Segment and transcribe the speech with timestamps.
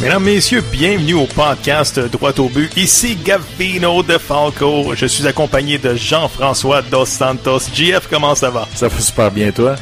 [0.00, 2.70] Mesdames, Messieurs, bienvenue au podcast Droit au but.
[2.76, 4.94] Ici Gavino de Falco.
[4.94, 7.62] Je suis accompagné de Jean-François Dos Santos.
[7.74, 8.68] JF, comment ça va?
[8.74, 9.74] Ça va super bien, toi?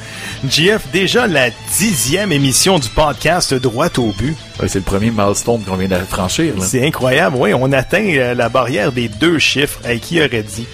[0.49, 4.35] JF, déjà la dixième émission du podcast Droit au but.
[4.67, 6.55] C'est le premier milestone qu'on vient de franchir.
[6.61, 7.53] C'est incroyable, oui.
[7.53, 9.81] On atteint euh, la barrière des deux chiffres.
[10.01, 10.67] Qui aurait dit?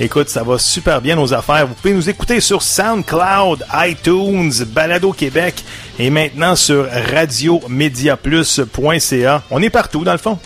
[0.00, 1.68] Écoute, ça va super bien nos affaires.
[1.68, 5.62] Vous pouvez nous écouter sur SoundCloud, iTunes, Balado Québec
[6.00, 9.42] et maintenant sur radiomediaplus.ca.
[9.52, 10.36] On est partout dans le fond.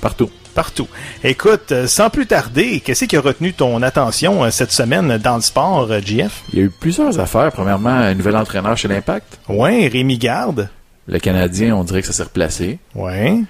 [0.00, 0.30] Partout.
[0.54, 0.86] Partout.
[1.24, 5.34] Écoute, euh, sans plus tarder, qu'est-ce qui a retenu ton attention euh, cette semaine dans
[5.34, 6.44] le sport, euh, JF?
[6.52, 7.50] Il y a eu plusieurs affaires.
[7.50, 9.40] Premièrement, un nouvel entraîneur chez l'Impact.
[9.48, 10.68] Ouais, Rémi Garde.
[11.08, 12.78] Le Canadien, on dirait que ça s'est replacé.
[12.94, 13.40] Ouais.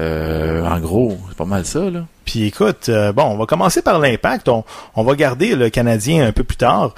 [0.00, 2.06] Euh, en gros, c'est pas mal ça, là.
[2.24, 4.48] Puis écoute, euh, bon, on va commencer par l'impact.
[4.48, 4.64] On,
[4.96, 6.94] on va garder le Canadien un peu plus tard.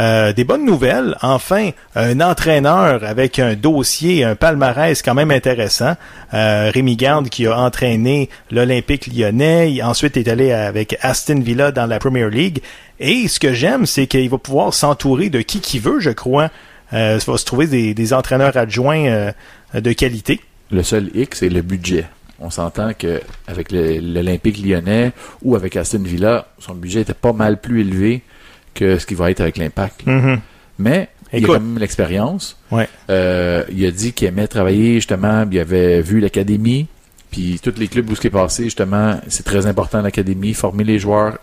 [0.00, 1.16] Euh, des bonnes nouvelles.
[1.22, 5.94] Enfin, un entraîneur avec un dossier, un palmarès quand même intéressant.
[6.32, 9.72] Rémi Garde qui a entraîné l'Olympique lyonnais.
[9.72, 12.60] Il ensuite est allé avec Aston Villa dans la Premier League.
[12.98, 16.50] Et ce que j'aime, c'est qu'il va pouvoir s'entourer de qui qui veut, je crois.
[16.90, 19.32] Il va se trouver des, des entraîneurs adjoints
[19.74, 20.40] de qualité.
[20.72, 22.06] Le seul X, c'est le budget.
[22.40, 27.32] On s'entend que avec le- l'Olympique lyonnais ou avec Aston Villa, son budget était pas
[27.32, 28.22] mal plus élevé
[28.74, 30.04] que ce qui va être avec l'Impact.
[30.06, 30.40] Mhm.
[30.78, 32.56] Mais il a quand même l'expérience.
[32.72, 32.88] Ouais.
[33.10, 36.86] Euh, il a dit qu'il aimait travailler justement, il avait vu l'académie,
[37.30, 40.84] puis tous les clubs où ce qui est passé, justement, c'est très important l'académie, former
[40.84, 41.38] les joueurs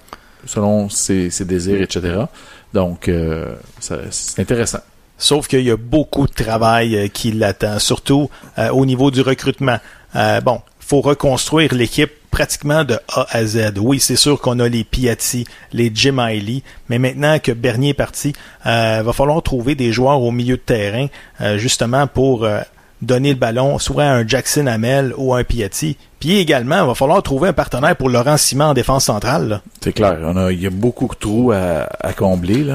[0.45, 2.25] selon ses, ses désirs, etc.
[2.73, 4.79] Donc, euh, c'est intéressant.
[5.17, 9.21] Sauf qu'il y a beaucoup de travail euh, qui l'attend, surtout euh, au niveau du
[9.21, 9.77] recrutement.
[10.15, 13.75] Euh, bon, faut reconstruire l'équipe pratiquement de A à Z.
[13.79, 17.93] Oui, c'est sûr qu'on a les Piatti, les Jim Hiley, mais maintenant que Bernier est
[17.93, 18.33] parti,
[18.65, 21.07] euh, va falloir trouver des joueurs au milieu de terrain,
[21.39, 22.59] euh, justement pour euh,
[23.01, 25.95] donner le ballon soit à un Jackson Hamel ou à un Piatti.
[26.19, 29.61] Puis également, il va falloir trouver un partenaire pour Laurent Simon en défense centrale.
[29.81, 32.67] C'est clair, a, il y a beaucoup de trous à, combler.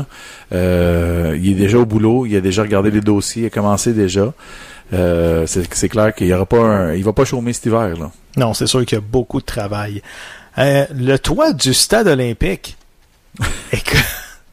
[0.53, 3.93] Euh, il est déjà au boulot, il a déjà regardé les dossiers, il a commencé
[3.93, 4.33] déjà.
[4.93, 7.97] Euh, c'est clair qu'il y aura pas un, il va pas chômer cet hiver.
[7.97, 8.11] Là.
[8.37, 10.03] Non, c'est sûr qu'il y a beaucoup de travail.
[10.59, 12.77] Euh, le toit du stade olympique.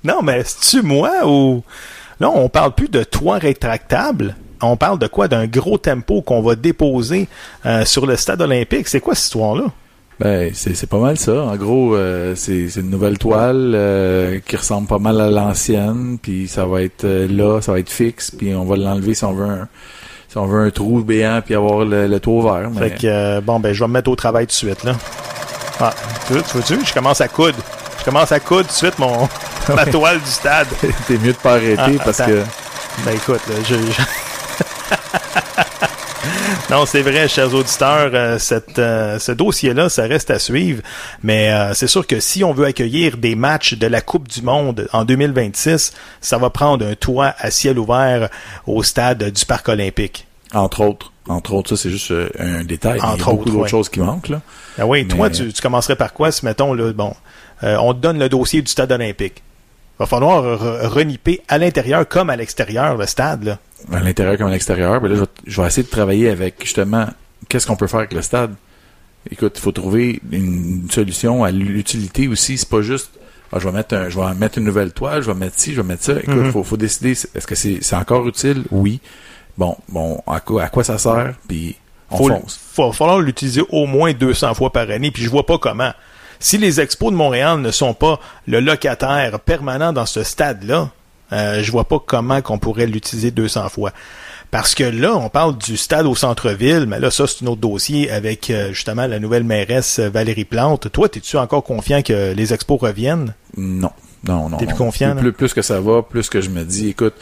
[0.03, 1.63] Non, mais c'est-tu moi ou...
[2.19, 4.35] Là, on parle plus de toit rétractable.
[4.61, 5.29] On parle de quoi?
[5.29, 7.27] D'un gros tempo qu'on va déposer
[7.65, 8.87] euh, sur le stade olympique.
[8.89, 9.71] C'est quoi cette histoire-là?
[10.19, 11.43] Ben, c'est pas mal ça.
[11.43, 16.17] En gros, euh, c'est c'est une nouvelle toile euh, qui ressemble pas mal à l'ancienne,
[16.21, 19.25] puis ça va être euh, là, ça va être fixe, puis on va l'enlever si
[19.25, 19.67] on veut un
[20.33, 22.69] si on veut un trou béant puis avoir le, le toit ouvert.
[22.71, 24.83] Mais Fait que, euh, bon, ben, je vais me mettre au travail tout de suite,
[24.83, 24.93] là.
[25.79, 25.93] Ah,
[26.27, 26.83] tu, tu vois-tu?
[26.85, 27.57] Je commence à coudre.
[27.99, 29.29] Je commence à coudre tout de suite mon,
[29.75, 30.67] ma toile du stade.
[31.07, 32.31] t'es mieux de pas arrêter Ah, parce attends.
[32.31, 32.43] que
[33.05, 33.75] Ben écoute, là, je...
[33.75, 34.01] je-
[36.71, 40.81] non, c'est vrai, chers auditeurs, euh, cette, euh, ce dossier-là, ça reste à suivre.
[41.21, 44.41] Mais euh, c'est sûr que si on veut accueillir des matchs de la Coupe du
[44.41, 48.29] Monde en 2026, ça va prendre un toit à ciel ouvert
[48.65, 50.25] au stade du Parc olympique.
[50.53, 52.99] entre autres, entre autres, ça c'est juste un détail.
[52.99, 53.69] Il y Entre a beaucoup autres, d'autres ouais.
[53.69, 54.41] choses qui manquent là.
[54.79, 57.13] Ah oui, toi, tu, tu commencerais par quoi si, mettons, là, bon,
[57.63, 59.43] euh, on te donne le dossier du stade olympique.
[59.99, 63.57] Va falloir re- reniper à l'intérieur comme à l'extérieur le stade, là.
[63.91, 64.99] À l'intérieur comme à l'extérieur.
[65.01, 67.07] Ben là, je vais, je vais essayer de travailler avec justement
[67.49, 68.53] qu'est-ce qu'on peut faire avec le stade.
[69.31, 72.57] Écoute, il faut trouver une solution à l'utilité aussi.
[72.57, 73.11] C'est pas juste
[73.55, 75.73] ah, je vais mettre un, je vais mettre une nouvelle toile, je vais mettre ci,
[75.73, 76.13] je vais mettre ça.
[76.13, 76.51] Écoute, Mhm.
[76.51, 77.11] faut, faut décider.
[77.11, 78.63] Est-ce que c'est, encore utile?
[78.71, 78.99] Oui.
[79.57, 81.35] Bon, bon, à quoi, à quoi ça sert?
[81.47, 81.75] Puis
[82.09, 82.59] on faut, fonce.
[82.73, 85.91] faut- va falloir l'utiliser au moins 200 fois par année, puis je vois pas comment.
[86.39, 90.89] Si les expos de Montréal ne sont pas le locataire permanent dans ce stade-là,
[91.33, 93.91] euh, je vois pas comment qu'on pourrait l'utiliser 200 fois.
[94.51, 97.61] Parce que là, on parle du stade au centre-ville, mais là, ça, c'est un autre
[97.61, 100.91] dossier avec euh, justement la nouvelle mairesse euh, Valérie Plante.
[100.91, 103.33] Toi, es-tu encore confiant que les expos reviennent?
[103.57, 103.89] Non.
[104.25, 104.57] Non, non.
[104.57, 104.77] T'es plus non.
[104.85, 107.15] confiant, Plus, plus que ça va, plus que je me dis, écoute,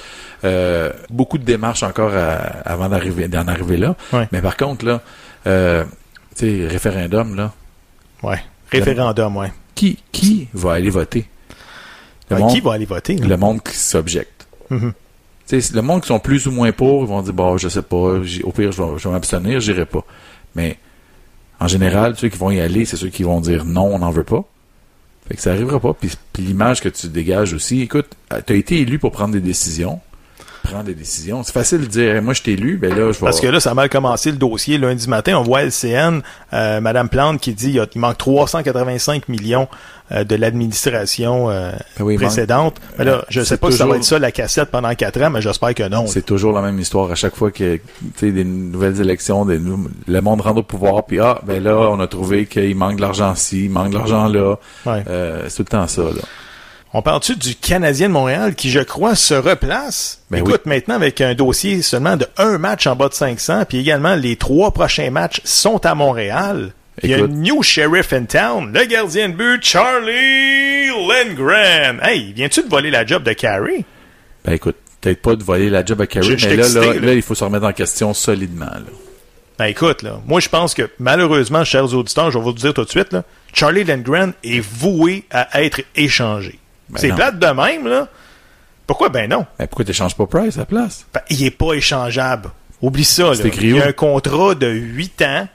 [0.44, 2.36] euh, beaucoup de démarches encore à-
[2.66, 3.96] avant d'arriver, d'en arriver là.
[4.14, 4.28] Ouais.
[4.32, 5.02] Mais par contre, là,
[5.48, 5.84] euh,
[6.38, 7.54] tu sais, référendum, là,
[8.22, 8.44] Ouais.
[8.72, 9.52] Référendum, ouais.
[9.74, 11.28] qui, qui va aller voter?
[12.32, 13.16] Le, Ouais, monde, qui va aller voter?
[13.16, 13.28] là?
[13.28, 14.48] le monde qui s'objecte.
[14.70, 14.94] Mhm.
[15.46, 17.82] Sais, le monde qui sont plus ou moins pour, ils vont dire, bon, je sais
[17.82, 20.04] pas, au pire, je vais, je vais m'abstenir, j'irai pas.
[20.56, 20.78] Mais,
[21.60, 24.12] en général, ceux qui vont y aller, c'est ceux qui vont dire non, on n'en
[24.12, 24.44] veut pas.
[25.28, 25.94] Fait que ça arrivera pas.
[25.94, 28.08] Puis l'image que tu dégages aussi, écoute,
[28.48, 30.00] tu as été élu pour prendre des décisions.
[30.64, 31.44] Prendre des décisions.
[31.44, 33.26] C'est facile de dire, Hey, moi je t'ai élu, ben là, je vais...
[33.26, 34.78] Parce que là, ça a mal commencé le dossier.
[34.78, 36.22] Lundi matin, on voit LCN,
[36.54, 39.68] euh, Madame Plante qui dit il, manque 385 millions
[40.12, 42.78] euh, de l'administration euh, Ben oui, précédente.
[42.98, 45.22] Mais là, je c'est sais pas si ça va être ça la cassette pendant quatre
[45.22, 46.06] ans, mais j'espère que non.
[46.08, 47.82] C'est toujours la même histoire à chaque fois que tu
[48.18, 51.76] sais des nouvelles élections, des nou- le monde rentre au pouvoir, puis ah ben là
[51.92, 54.58] on a trouvé qu'il manque de l'argent ci, il manque de l'argent là.
[54.86, 55.04] Ouais.
[55.08, 56.22] Euh, c'est tout le temps ça là.
[56.94, 60.24] On parle-tu du Canadien de Montréal qui, je crois, se replace?
[60.30, 63.78] Ben Écoute, maintenant avec un dossier seulement de un match en bas de 500, puis
[63.78, 66.74] également les trois prochains matchs sont à Montréal.
[67.02, 72.02] Il y a un new sheriff in town, le gardien de but, Charlie Lindgren.
[72.04, 73.86] Hey, viens-tu de voler la job de Carey?
[74.44, 77.00] Ben écoute, peut-être pas de voler la job à Carey, mais là, t'ai là, excité,
[77.00, 77.06] là.
[77.06, 78.82] là, il faut se remettre en question solidement là.
[79.58, 82.74] Ben écoute, là, moi je pense que malheureusement, chers auditeurs, je vais vous le dire
[82.74, 83.24] tout de suite, là,
[83.54, 86.60] Charlie Lindgren est voué à être échangé.
[86.92, 87.16] Ben C'est non.
[87.16, 88.08] plate de même, là.
[88.88, 89.10] Pourquoi?
[89.10, 89.46] Ben non.
[89.58, 91.06] Ben pourquoi t'échanges pas Price à la place?
[91.14, 92.50] Ben, il est pas échangeable.
[92.82, 93.30] Oublie ça.
[93.30, 93.36] Là.
[93.36, 95.48] C'est Il y a un contrat de 8 ans,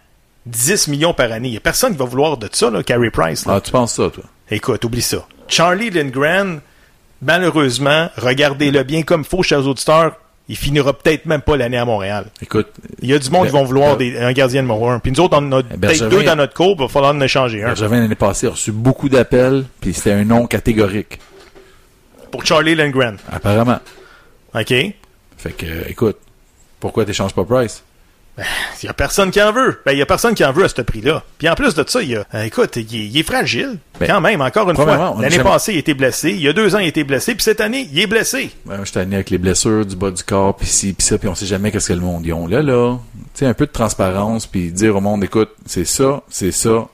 [0.46, 1.48] 10 millions par année.
[1.48, 3.44] Il y a personne qui va vouloir de ça, là, Carey Price.
[3.46, 3.54] là.
[3.56, 4.24] Ah, tu penses ça toi?
[4.50, 5.26] Écoute, oublie ça.
[5.48, 6.60] Charlie Lindgren,
[7.20, 10.16] malheureusement, regardez-le bien comme faux, chers auditeurs,
[10.48, 12.26] il finira peut-être même pas l'année à Montréal.
[12.40, 12.68] Écoute,
[13.02, 15.00] Il y a du monde Ben- qui vont vouloir ben- des- un gardien de Montréal.
[15.02, 17.14] Puis nous autres, on en a peut-être Bergevin- deux dans notre courbe, il va falloir
[17.14, 17.66] en échanger un.
[17.68, 21.18] Bergevin l'année passée a reçu beaucoup d'appels, puis c'était un nom catégorique
[22.30, 23.16] Pour Charlie Lindgren.
[23.30, 23.78] apparemment.
[24.54, 24.68] OK?
[24.68, 26.16] Fait que euh, écoute,
[26.80, 27.82] pourquoi t'échanges pas Price?
[28.82, 29.80] y a personne qui en veut.
[29.86, 31.22] Ben, il y a personne qui en veut à ce prix-là.
[31.38, 33.78] Puis en plus de ça, il y a, euh, écoute, il, est- il fragile.
[33.98, 35.16] Ben, Quand même, encore une fois.
[35.20, 36.30] L'année passée, il était blessé.
[36.30, 37.34] Il y a deux ans, il était blessé.
[37.34, 38.50] Puis cette année, il est blessé.
[38.66, 41.28] Ouais, je tanné avec les blessures du bas du corps, puis ci, puis ça, puis
[41.28, 42.46] on sait jamais qu'est-ce que le monde y ont.
[42.46, 46.22] Là, là, tu sais, un peu de transparence, puis dire au monde, écoute, c'est ça,
[46.28, 46.88] c'est ça,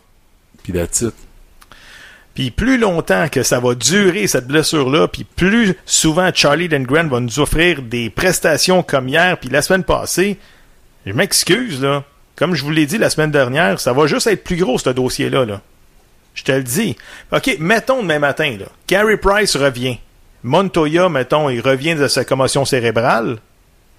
[0.62, 1.14] puis that's it.
[2.34, 7.20] Puis plus longtemps que ça va durer, cette blessure-là, puis plus souvent Charlie Lindgren va
[7.20, 10.38] nous offrir des prestations comme hier, puis la semaine passée,
[11.06, 12.04] je m'excuse, là.
[12.36, 14.90] Comme je vous l'ai dit la semaine dernière, ça va juste être plus gros, ce
[14.90, 15.60] dossier-là, là.
[16.34, 16.96] Je te le dis.
[17.30, 18.66] OK, mettons demain matin, là.
[18.86, 19.98] Carey Price revient.
[20.42, 23.38] Montoya, mettons, il revient de sa commotion cérébrale.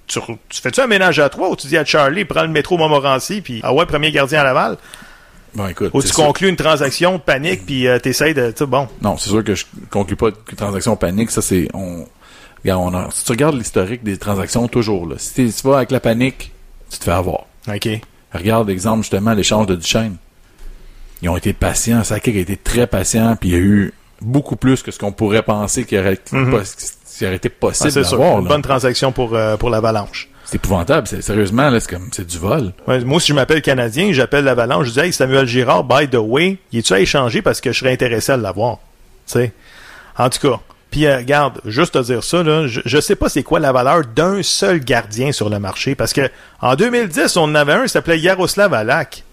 [0.07, 0.19] Tu,
[0.49, 3.39] tu fais-tu un ménage à trois ou tu dis à Charlie, prends le métro Montmorency,
[3.41, 4.77] puis ah ouais, premier gardien à Laval?
[5.53, 5.91] Bon, écoute.
[5.93, 8.49] Ou tu sûr- conclus une transaction, panique, puis euh, t'essayes de...
[8.51, 11.29] tu sais, Bon, Non, c'est sûr que je conclus pas de transaction panique.
[11.31, 12.05] Ça, c'est, on,
[12.63, 15.15] regarde, on a- si tu regardes l'historique des transactions, toujours, là.
[15.19, 16.51] Si tu vas avec la panique,
[16.93, 17.45] tu te fais avoir.
[17.67, 17.89] OK.
[18.33, 20.15] Regarde, exemple, justement, l'échange de Duchesne.
[21.21, 22.03] Ils ont été patients.
[22.03, 25.11] Sakic a été très patient, puis il y a eu beaucoup plus que ce qu'on
[25.11, 26.53] pourrait penser qu'il aurait, Mhm.
[26.53, 28.01] aurait été Ah, possible sûr.
[28.17, 28.39] d'avoir.
[28.39, 30.29] Une bonne transaction pour, euh, pour l'Avalanche.
[30.45, 31.07] C'est épouvantable.
[31.07, 32.73] Sérieusement, là, c'est comme, c'est du vol.
[32.87, 36.15] Ouais, moi, si je m'appelle Canadien, j'appelle l'Avalanche, je dis Hey, Samuel Girard, by the
[36.19, 38.77] way, il est-tu à échanger parce que je serais intéressé à l'avoir?
[39.25, 39.53] Tu sais.
[40.17, 40.59] En tout cas.
[40.93, 44.05] Puis, euh, regarde, juste te dire ça, je, je sais pas c'est quoi la valeur
[44.05, 46.29] d'un seul gardien sur le marché, parce que
[46.61, 49.23] en 2010, on en avait un, il s'appelait Yaroslav Alak.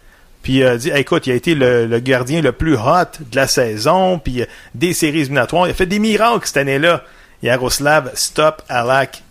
[0.43, 3.47] Puis, euh, dit, écoute, il a été le, le gardien le plus hot de la
[3.47, 5.67] saison, puis euh, des séries éliminatoires.
[5.67, 7.05] Il a fait des miracles cette année-là.
[7.43, 9.23] Yaroslav Stop Alak.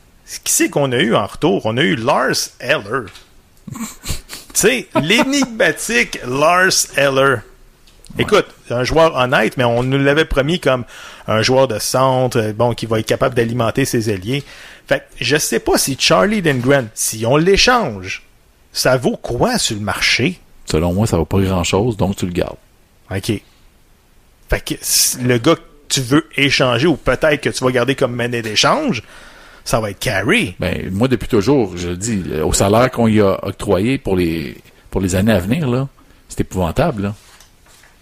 [0.43, 1.65] Qui c'est qu'on a eu en retour?
[1.65, 3.07] On a eu Lars Eller.
[3.71, 3.79] tu
[4.53, 7.37] sais, l'énigmatique Lars Eller.
[8.17, 10.83] Écoute, un joueur honnête, mais on nous l'avait promis comme
[11.27, 14.43] un joueur de centre, euh, bon, qui va être capable d'alimenter ses ailiers.
[14.87, 18.23] Fait que je sais pas si Charlie Lindgren, si on l'échange,
[18.73, 20.39] ça vaut quoi sur le marché?
[20.65, 22.57] Selon moi, ça va pas grand chose, donc tu le gardes.
[23.11, 23.31] OK.
[24.49, 24.73] Fait que
[25.23, 29.03] le gars que tu veux échanger, ou peut-être que tu vas garder comme monnaie d'échange,
[29.63, 30.55] ça va être Carey.
[30.59, 34.57] Ben, moi, depuis toujours, je le dis, au salaire qu'on y a octroyé pour les,
[34.89, 35.87] pour les années à venir, là,
[36.27, 37.15] c'est épouvantable, là.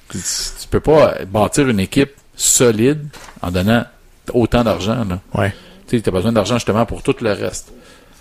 [0.09, 3.07] Tu, tu peux pas bâtir une équipe solide
[3.41, 3.85] en donnant
[4.33, 5.19] autant d'argent, là.
[5.33, 5.53] Ouais.
[5.87, 7.71] Tu as besoin d'argent justement pour tout le reste.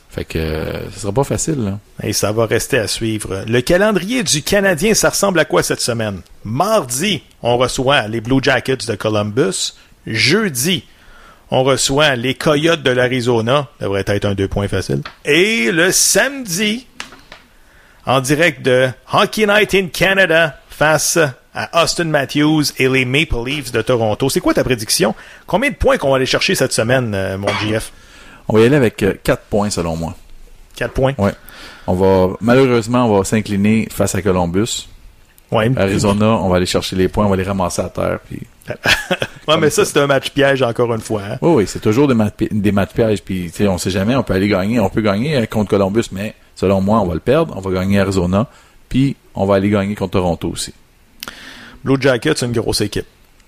[0.08, 1.78] Fait que, euh, ce sera pas facile, là.
[2.02, 3.44] Et ça va rester à suivre.
[3.46, 6.22] Le calendrier du Canadien, ça ressemble à quoi cette semaine?
[6.44, 9.74] Mardi, on reçoit les Blue Jackets de Columbus.
[10.06, 10.84] Jeudi,
[11.50, 13.68] on reçoit les Coyotes de l'Arizona.
[13.78, 15.02] Ça devrait être un deux points facile.
[15.24, 16.86] Et le samedi,
[18.06, 21.18] en direct de Hockey Night in Canada face
[21.56, 24.28] à Austin Matthews et les Maple Leafs de Toronto.
[24.28, 25.14] C'est quoi ta prédiction?
[25.46, 27.90] Combien de points qu'on va aller chercher cette semaine, euh, mon GF?
[28.48, 30.14] On va y aller avec 4 points, selon moi.
[30.76, 31.14] Quatre points?
[31.18, 31.32] Ouais.
[31.86, 34.86] On va, malheureusement, on va s'incliner face à Columbus.
[35.50, 35.70] Ouais.
[35.76, 38.40] Arizona, on va aller chercher les points, on va les ramasser à terre, puis
[39.48, 41.22] Ouais, mais ça, c'est un match piège encore une fois.
[41.22, 41.38] hein.
[41.40, 42.16] Oui, oui, c'est toujours des
[42.50, 43.22] des matchs pièges.
[43.22, 46.34] Puis, on sait jamais, on peut aller gagner, on peut gagner euh, contre Columbus, mais
[46.56, 47.54] selon moi, on va le perdre.
[47.56, 48.48] On va gagner Arizona,
[48.88, 50.74] puis on va aller gagner contre Toronto aussi.
[51.86, 53.06] Blue Jackets, c'est une grosse équipe.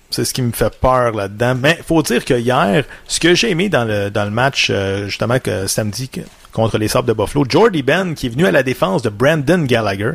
[0.09, 1.55] C'est ce qui me fait peur là-dedans.
[1.61, 5.05] Mais faut dire que hier, ce que j'ai aimé dans le, dans le match, euh,
[5.07, 6.09] justement, que samedi
[6.51, 9.59] contre les Sables de Buffalo, Jordy Ben, qui est venu à la défense de Brandon
[9.65, 10.13] Gallagher,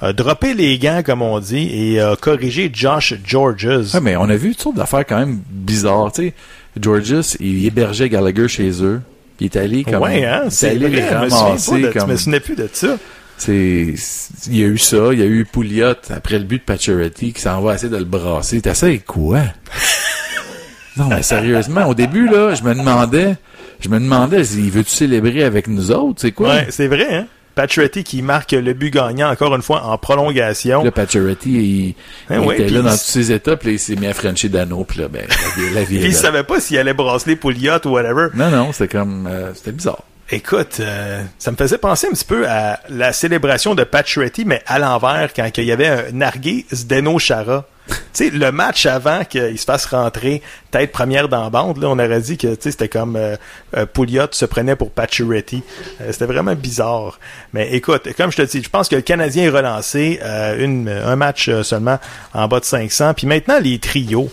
[0.00, 3.94] a droppé les gants, comme on dit, et a corrigé Josh Georges.
[3.94, 6.10] Ouais, mais on a vu toutes sortes d'affaires quand même bizarres.
[6.12, 6.34] Tu sais,
[6.80, 9.00] Georges, il hébergeait Gallagher chez eux.
[9.36, 10.02] Puis il est allé comme.
[10.02, 12.16] Ouais, hein, c'est allé vrai, les je me souviens ramasser pas de- comme.
[12.18, 12.96] Je me plus de ça.
[13.36, 13.94] C'est,
[14.46, 17.32] il y a eu ça, il y a eu Pouliot après le but de Pacioretty
[17.32, 18.60] qui s'en va essayer de le brasser.
[18.60, 19.40] T'as ça avec quoi?
[20.96, 23.34] non, mais sérieusement, au début, là, je me demandais,
[23.80, 26.20] je me demandais, il veut-tu célébrer avec nous autres?
[26.20, 26.48] C'est quoi?
[26.50, 27.26] Ouais, c'est vrai, hein?
[27.56, 30.82] Pacioretty qui marque le but gagnant encore une fois en prolongation.
[30.82, 31.94] Là, Pacioretty, il,
[32.28, 34.14] Hein, il ouais, était là dans il- tous ses états, puis il s'est mis à
[34.14, 37.36] Frencher Dano, puis là, ben, la vie, la vie il savait pas s'il allait brasser
[37.36, 38.28] Pouliot ou whatever.
[38.34, 40.02] Non, non, c'était comme, euh, c'était bizarre.
[40.30, 44.62] Écoute, euh, ça me faisait penser un petit peu à la célébration de Pacioretty, mais
[44.66, 47.66] à l'envers, quand il y avait un nargué Zdeno Chara.
[47.88, 50.40] tu sais, le match avant qu'il se fasse rentrer
[50.70, 53.36] tête première dans la bande, là, on aurait dit que tu sais, c'était comme euh,
[53.76, 55.62] euh, Pouliot se prenait pour Pacioretty.
[56.10, 57.18] C'était vraiment bizarre.
[57.52, 60.88] Mais écoute, comme je te dis, je pense que le Canadien est relancé euh, une,
[60.88, 61.98] un match seulement
[62.32, 63.12] en bas de 500.
[63.12, 64.30] Puis maintenant, les trios.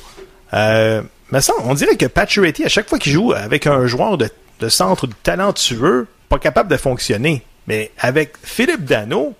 [0.53, 4.17] Euh, mais ça, on dirait que Pacioretty, à chaque fois qu'il joue avec un joueur
[4.17, 4.29] de,
[4.61, 7.43] de centre talentueux, pas capable de fonctionner.
[7.67, 9.35] Mais avec Philippe Dano,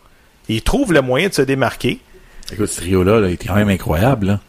[0.49, 1.99] il trouve le moyen de se démarquer.
[2.51, 4.39] Écoute, ce trio-là, là, il était quand même incroyable, là.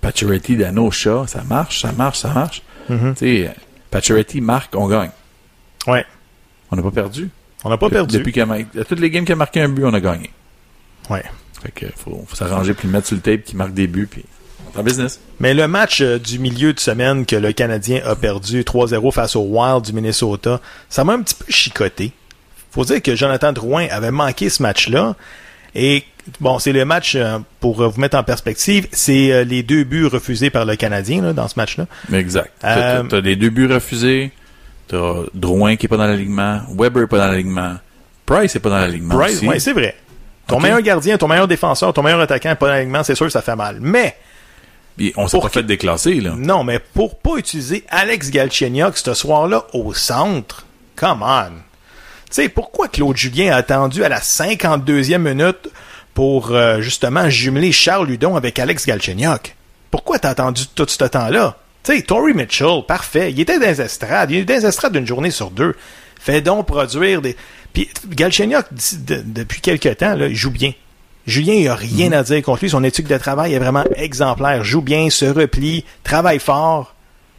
[0.00, 2.62] Pacioretty, Dano, Shaw, ça marche, ça marche, ça marche.
[2.88, 3.54] Tu sais,
[3.90, 5.10] Pacioretty marque, on gagne.
[5.86, 6.04] Ouais.
[6.70, 7.28] On n'a pas perdu.
[7.64, 8.16] On n'a pas perdu.
[8.16, 10.00] Depuis qu'il a mar- à toutes les games qu'il a marqué un but, on a
[10.00, 10.30] gagné.
[11.10, 11.22] Ouais.
[11.62, 14.08] Fait que faut, faut s'arranger puis le mettre sur le tape qui marque des buts
[14.10, 14.24] puis
[14.76, 15.20] en business.
[15.40, 19.36] Mais le match euh, du milieu de semaine que le Canadien a perdu 3-0 face
[19.36, 22.12] au Wild du Minnesota, ça m'a un petit peu chicoté.
[22.70, 25.16] Faut dire que Jonathan Drouin avait manqué ce match-là.
[25.74, 26.04] Et
[26.40, 30.06] bon, c'est le match, euh, pour vous mettre en perspective, c'est euh, les deux buts
[30.06, 31.86] refusés par le Canadien là, dans ce match-là.
[32.08, 32.52] Mais exact.
[32.60, 34.32] T'as- les deux buts refusés.
[34.88, 36.62] T'as Drouin qui est pas dans l'alignement.
[36.76, 37.74] Weber est pas dans l'alignement.
[38.26, 39.16] Price est pas dans l'alignement.
[39.16, 39.46] Aussi.
[39.46, 39.96] ouais, c'est vrai.
[40.46, 43.32] Ton meilleur gardien, ton meilleur défenseur, ton meilleur attaquant, pas dans l'alignement, c'est sûr que
[43.32, 43.78] ça fait mal.
[43.80, 44.16] Mais,
[45.16, 46.34] On s'est pas fait déclasser, là.
[46.36, 50.66] non, mais pour pas utiliser Alex Galchenyuk ce soir-là au centre,
[50.96, 51.50] come on.
[52.30, 55.68] Tu sais, pourquoi Claude Julien a attendu à la 52e minute
[56.14, 59.56] pour euh, justement jumeler Charles Ludon avec Alex Galchenyuk?
[59.90, 61.56] Pourquoi t'as attendu tout ce temps-là?
[61.82, 63.32] Tu sais, Tory Mitchell, parfait.
[63.32, 64.30] Il était dans les estrades.
[64.30, 65.74] Il est dans les estrades d'une journée sur deux.
[66.20, 67.34] Fait donc produire des...
[67.72, 68.66] Puis Galchenyuk,
[69.08, 70.72] depuis quelques temps, là, il joue bien.
[71.26, 72.70] Julien, il a rien à dire contre lui.
[72.70, 74.64] Son éthique de travail est vraiment exemplaire.
[74.64, 76.94] Joue bien, se replie, travaille fort.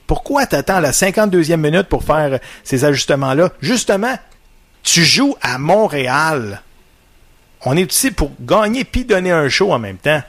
[0.07, 3.51] Pourquoi t'attends la 52e minute pour faire ces ajustements-là?
[3.61, 4.17] Justement,
[4.83, 6.61] tu joues à Montréal.
[7.63, 10.21] On est ici pour gagner puis donner un show en même temps.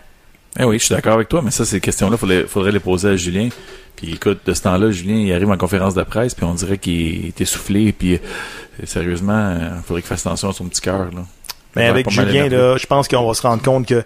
[0.59, 3.09] Eh oui, je suis d'accord avec toi, mais ça, ces questions-là, faudrait, faudrait les poser
[3.09, 3.49] à Julien.
[3.97, 6.77] Puis écoute, de ce temps-là, Julien, il arrive en conférence de presse, puis on dirait
[6.77, 8.19] qu'il est essoufflé, puis euh,
[8.85, 11.09] sérieusement, il faudrait qu'il fasse attention à son petit cœur.
[11.76, 14.05] Mais avec Julien, là, je pense qu'on va se rendre compte que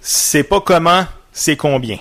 [0.00, 1.98] c'est pas comment, c'est combien.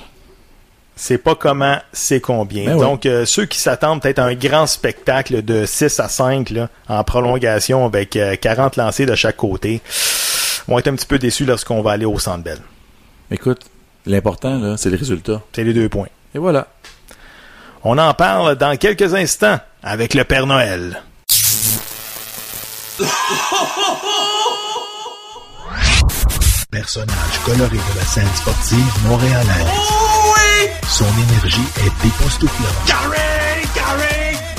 [0.95, 2.65] C'est pas comment, c'est combien.
[2.65, 2.81] Ben oui.
[2.81, 6.69] Donc, euh, ceux qui s'attendent peut-être à un grand spectacle de 6 à 5 là,
[6.87, 9.81] en prolongation avec euh, 40 lancés de chaque côté
[10.67, 12.59] vont être un petit peu déçus lorsqu'on va aller au Centre Bell.
[13.29, 13.61] Écoute,
[14.05, 15.41] l'important, là, c'est le résultat.
[15.53, 16.07] C'est les deux points.
[16.33, 16.67] Et voilà.
[17.83, 21.01] On en parle dans quelques instants avec le Père Noël.
[26.71, 29.67] Personnage coloré de la scène sportive montréalaise.
[30.87, 32.91] Son énergie est époustouflante.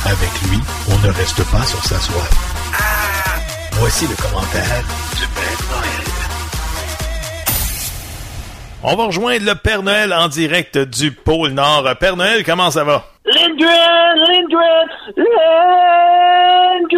[0.05, 2.31] Avec lui, on ne reste pas sur sa soif.
[3.73, 4.85] Voici le commentaire
[5.17, 6.08] du Père Noël.
[8.91, 11.87] On va rejoindre le Père Noël en direct du pôle Nord.
[12.01, 13.05] Père Noël, comment ça va?
[13.27, 13.69] Lindgren!
[14.17, 14.89] Lindgren!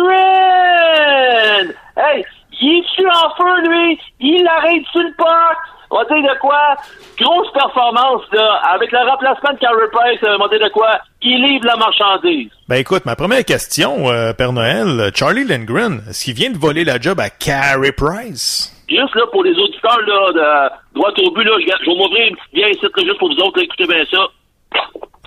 [0.07, 1.75] Lindgren!
[1.97, 2.25] Hey,
[2.63, 3.99] il est-tu en feu, lui?
[4.21, 5.59] Il arrête sur le parc?
[5.91, 6.77] On va dire de quoi?
[7.19, 8.61] Grosse performance, là.
[8.73, 11.01] Avec le remplacement de Carey Price, euh, on va dire de quoi?
[11.23, 12.51] Il livre la marchandise.
[12.69, 16.85] Ben écoute, ma première question, euh, Père Noël, Charlie Lindgren, est-ce qu'il vient de voler
[16.85, 18.77] la job à Carey Price?
[18.91, 22.27] Juste là, pour les auditeurs, là, de droit au but, là, je, je vais m'ouvrir
[22.27, 24.27] une petite bière ici, là, juste pour vous autres, là, écoutez bien ça.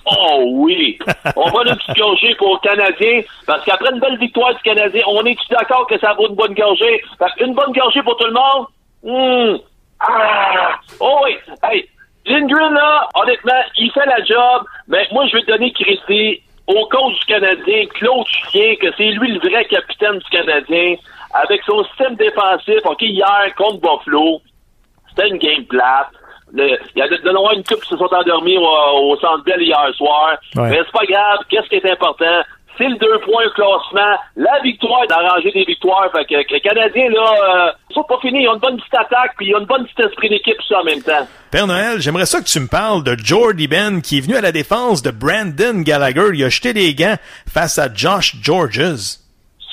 [0.05, 0.99] Oh oui!
[1.37, 5.01] On va une petite gorgée pour le Canadien, parce qu'après une belle victoire du Canadien,
[5.07, 7.01] on est d'accord que ça vaut une bonne gorgée?
[7.17, 8.67] Parce qu'une bonne gorgée pour tout le monde?
[9.05, 9.59] Hum!
[10.01, 10.75] Ah!
[10.99, 11.37] Oh oui!
[11.63, 11.87] Hey!
[12.25, 17.19] Lindgren, là, honnêtement, il fait la job, mais moi, je vais donner crédit au coach
[17.19, 20.95] du Canadien, Claude Julien, que c'est lui le vrai capitaine du Canadien,
[21.33, 24.41] avec son système défensif, OK, hier, contre Buffalo,
[25.09, 26.09] c'était une game plate.
[26.53, 29.61] il y a de, de une couple qui se sont endormis au, au Centre Bell
[29.61, 30.37] hier soir.
[30.55, 31.39] Mais c'est pas grave.
[31.49, 32.43] Qu'est-ce qui est important?
[32.77, 36.09] c'est le deux points classement, la victoire d'arranger des victoires.
[36.11, 38.43] Fait que, que les Canadiens, là, euh, sont pas finis.
[38.43, 40.79] Ils ont une bonne petite attaque, puis ils ont une bonne petite esprit d'équipe, ça,
[40.79, 41.27] en même temps.
[41.51, 44.41] Père Noël, j'aimerais ça que tu me parles de Jordy Ben, qui est venu à
[44.41, 46.29] la défense de Brandon Gallagher.
[46.33, 47.15] Il a jeté des gants
[47.51, 49.22] face à Josh Georges.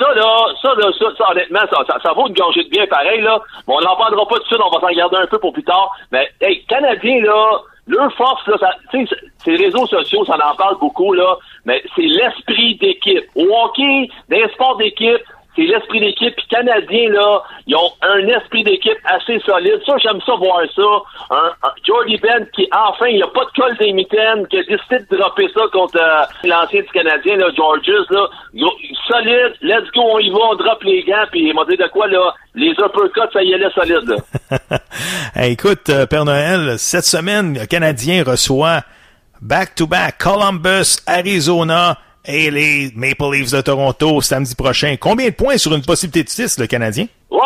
[0.01, 3.21] Ça, là, ça, là, ça, ça honnêtement, ça, ça, vaut une gorgée de bien pareil,
[3.21, 3.39] là.
[3.67, 5.53] Bon, on n'en parlera pas tout de suite, on va s'en garder un peu pour
[5.53, 5.91] plus tard.
[6.11, 8.71] Mais, hey, Canadiens, là, leur force, là, ça,
[9.45, 13.25] ces réseaux sociaux, ça en parle beaucoup, là, mais c'est l'esprit d'équipe.
[13.37, 15.21] Au hockey, dans les sports d'équipe,
[15.57, 16.35] c'est l'esprit d'équipe.
[16.37, 19.81] Puis Canadiens, là, ils ont un esprit d'équipe assez solide.
[19.87, 20.83] Ça, j'aime ça voir ça.
[21.31, 21.51] Un,
[21.87, 25.17] Jordy Ben qui, enfin, il a pas de col des mitaines, qui a décidé de
[25.17, 28.27] dropper ça contre euh, l'ancien du Canadien, là, Georges, là.
[29.09, 31.89] Solide, let's go, on y va, on drop les gants, puis il m'a dit de
[31.89, 34.79] quoi, là, les uppercuts, ça y est, solide, là.
[35.47, 38.81] écoute, euh, Père Noël, cette semaine, le Canadien reçoit
[39.41, 44.97] back-to-back Columbus, Arizona, et les Maple Leafs de Toronto samedi prochain.
[45.01, 47.07] Combien de points sur une possibilité de 6, le Canadien?
[47.31, 47.39] Ouais,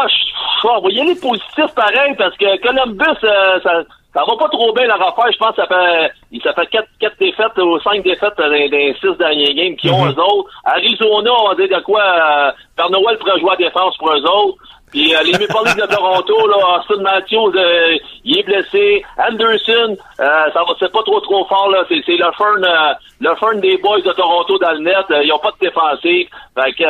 [0.64, 3.82] on va y aller positif pareil, parce que Columbus, euh, ça,
[4.14, 5.32] ça va pas trop bien leur affaire.
[5.32, 8.46] Je pense que ça fait, il ça fait 4, 4 défaites ou 5 défaites dans
[8.48, 10.14] les 6 derniers games qui ont mm-hmm.
[10.14, 10.50] eux autres.
[10.64, 14.22] Arizona, on va dire de quoi, euh, Père Noël pourrait jouer à défense pour eux
[14.22, 14.58] autres.
[14.94, 19.04] Puis euh, les Maple Leafs de Toronto, là, Austin Matthews, euh, il est blessé.
[19.18, 21.82] Anderson, euh, ça va, c'est pas trop trop fort là.
[21.88, 25.04] C'est, c'est le fern, euh, le fern des boys de Toronto dans le net.
[25.24, 26.28] ils ont pas de défensif.
[26.54, 26.84] Fait que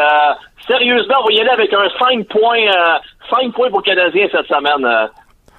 [0.66, 2.98] sérieusement, on va y aller avec un 5 points,
[3.30, 4.86] 5 points pour le Canadien cette semaine.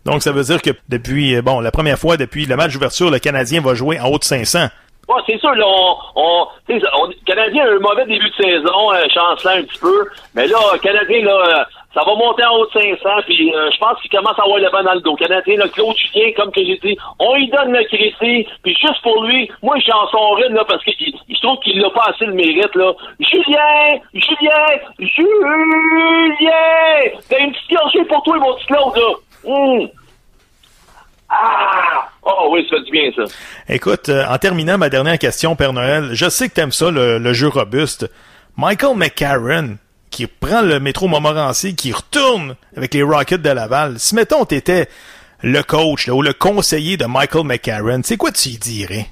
[0.06, 3.18] Donc ça veut dire que depuis, bon, la première fois depuis le match d'ouverture, le
[3.18, 4.68] Canadien va jouer en haut de 500.
[5.08, 9.04] Ouais, c'est sûr, là, on, on, on, Canadien a un mauvais début de saison, euh,
[9.14, 13.10] chancelant un petit peu, mais là, Canadien, là, ça va monter en haut de 500,
[13.26, 15.16] puis euh, je pense qu'il commence à avoir le vent dans le dos.
[15.16, 19.02] Canadien, là, Claude Julien, comme que j'ai dit, on lui donne le crédit, puis juste
[19.02, 21.90] pour lui, moi, je suis en son rythme, là, parce que je trouve qu'il n'a
[21.92, 22.92] pas assez le mérite, là.
[23.20, 24.00] Julien!
[24.14, 24.68] Julien!
[25.00, 26.52] Julien!
[27.30, 29.14] T'as une petite gorgée pour toi, mon petit Claude, là.
[29.48, 29.90] Hum.
[31.30, 32.10] Ah!
[32.26, 33.24] Oh oui, ça fait du bien, ça.
[33.70, 37.34] Écoute, euh, en terminant ma dernière question, Père Noël, je sais que t'aimes ça, le,
[37.34, 38.10] jeu robuste.
[38.58, 39.78] Michael McCarron,
[40.16, 44.00] qui prend le métro Montmorency, qui retourne avec les Rockets de Laval.
[44.00, 44.88] Si, mettons, t'étais
[45.44, 49.08] le coach ou le conseiller de Michael McCarron, c'est quoi tu y dirais?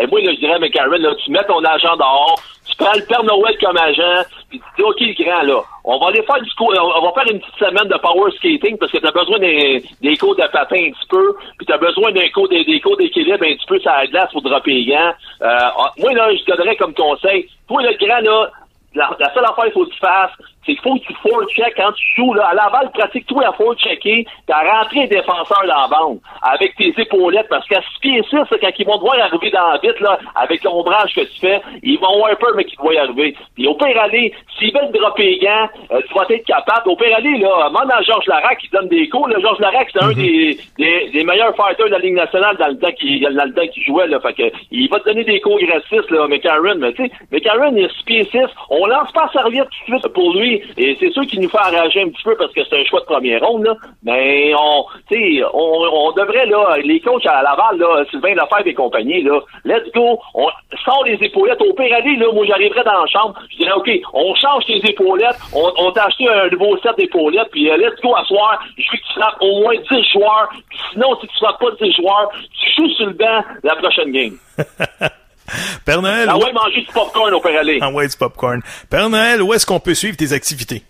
[0.00, 3.04] Eh, moi, là, je dirais à là, tu mets ton agent dehors, tu prends le
[3.04, 6.40] Père Noël comme agent, puis tu dis, OK, le grand, là, on va aller faire
[6.40, 9.12] du cours, on va faire une petite semaine de power skating parce que tu as
[9.12, 12.48] besoin des, des cours de patin un petit peu, puis tu as besoin d'un cours
[12.48, 15.12] des, cours d'équilibre un petit peu sur la glace pour dropper les gants.
[15.42, 18.50] Euh, moi, là, je donnerais comme conseil, toi, le grand, là,
[18.96, 20.32] la, seule affaire qu'il faut que tu fasses,
[20.66, 22.34] c'est qu'il faut que tu forecheck quand tu joues.
[22.34, 22.48] Là.
[22.48, 27.48] À Laval, pratique-toi à forechecker, t'as rentré un défenseur dans la bande avec tes épaulettes,
[27.48, 30.64] parce qu'à 6 pieds 6, quand ils vont devoir arriver dans la vite, là, avec
[30.64, 33.34] l'ombrage que tu fais, ils vont avoir un peu, mais qu'ils vont y arriver.
[33.54, 36.88] Puis au pire aller, s'ils veulent dropper les gants, euh, tu vas être capable.
[36.90, 39.28] Au pire aller, là, demande à Georges Larac qui donne des cours.
[39.28, 40.76] Là, Georges Larac, c'est un mm-hmm.
[40.78, 44.06] des, des, meilleurs fighters de la Ligue nationale dans le temps qu'il jouait.
[44.08, 46.76] Là, fait que, il va te donner des cours gratis, là, McCarron.
[46.78, 48.40] Mais tu sais, McCarron, il est 6 pieds 6.
[48.70, 51.48] On lance pas sa serviette tout de suite pour lui et c'est sûr qu'il nous
[51.48, 53.68] fait enrager un petit peu parce que c'est un choix de première ronde.
[54.02, 54.84] Mais on,
[55.52, 60.18] on, devrait, là, les coachs à Laval, là, Sylvain Lefebvre et compagnie, là, let's go,
[60.34, 60.48] on
[60.84, 61.60] sort les épaulettes.
[61.62, 61.96] Au pire
[62.32, 66.04] moi, j'arriverais dans la chambre, je dirais, OK, on change tes épaulettes, on, on t'a
[66.04, 69.12] acheté un nouveau set d'épaulettes, puis euh, let's go à soir, je veux que tu
[69.20, 70.48] frappes au moins 10 joueurs,
[70.92, 74.36] sinon, si tu frappes pas 10 joueurs, tu joues sur le banc la prochaine game.
[75.84, 76.28] Père Noël.
[76.30, 77.78] Ah ouais, manger du popcorn au Père aller.
[77.80, 78.60] Ah ouais, du popcorn.
[78.90, 80.82] Père Noël, où est-ce qu'on peut suivre tes activités?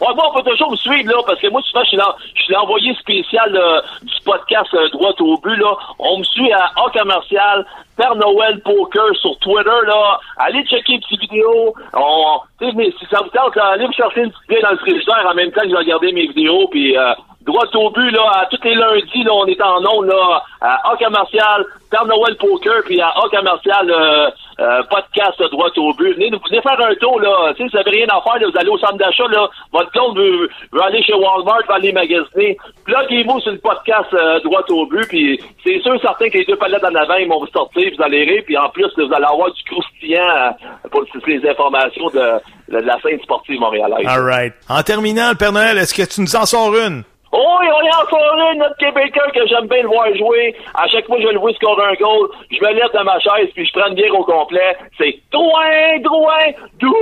[0.00, 2.94] Ouais, moi, on peut toujours me suivre, là, parce que moi, souvent, je suis l'envoyé
[2.94, 5.76] spécial euh, du podcast euh, Droit au but, là.
[5.98, 7.66] On me suit à A commercial,
[7.98, 10.18] Père Noël Poker sur Twitter, là.
[10.38, 11.74] Allez checker les petites vidéos.
[11.92, 12.40] On,
[12.74, 15.34] mais si ça vous tente, allez me chercher une petite bière dans le frigidaire en
[15.34, 18.46] même temps que je vais regarder mes vidéos, puis euh, droit au but, là, à
[18.46, 22.82] tous les lundis, là, on est en ondes, là, à A commercial, Père Noël Poker,
[22.86, 26.14] puis à A commercial, euh, euh, podcast droit au but.
[26.14, 27.52] Venez, venez faire un tour, là.
[27.56, 29.48] Si vous n'avez rien à faire, là, vous allez au centre d'achat, là.
[29.72, 32.56] Votre clone veut, veut, aller chez Walmart, va aller magasiner.
[32.84, 36.56] Pluguez-vous sur le podcast euh, droit au but, puis c'est sûr, certain que les deux
[36.56, 39.24] palettes en avant, ils vont vous sortir, vous allez rire, puis en plus, vous allez
[39.24, 44.06] avoir du croustillant euh, pour les informations de, de, la scène sportive montréalaise.
[44.06, 44.54] All right.
[44.68, 47.02] En terminant, le Père Noël, est-ce que tu nous en sors une?
[47.32, 50.54] Oh, oui, on est en soirée, notre Québécois que j'aime bien le voir jouer.
[50.74, 53.20] À chaque fois que je le vois scorer un goal, je me lève de ma
[53.20, 54.76] chaise puis je prends une bière au complet.
[54.98, 57.00] C'est Drouin, Drouin, Drouin!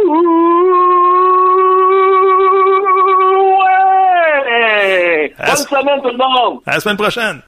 [5.39, 6.61] Bonne semaine tout le monde!
[6.67, 7.43] À la semaine prochaine!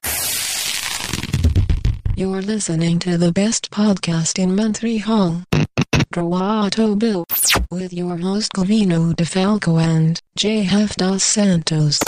[2.17, 5.43] You're listening to the best podcast in Montreal.
[6.13, 7.25] Droit Bill.
[7.71, 10.97] With your host Covino DeFalco and J.F.
[10.97, 12.01] Dos Santos.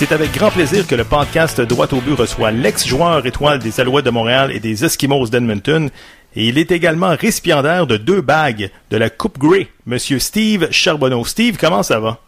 [0.00, 4.06] C'est avec grand plaisir que le podcast Droit au but reçoit l'ex-joueur étoile des Alouettes
[4.06, 5.90] de Montréal et des Eskimos d'Edmonton.
[6.34, 11.22] Et il est également récipiendaire de deux bagues de la Coupe Grey, Monsieur Steve Charbonneau.
[11.26, 12.18] Steve, comment ça va?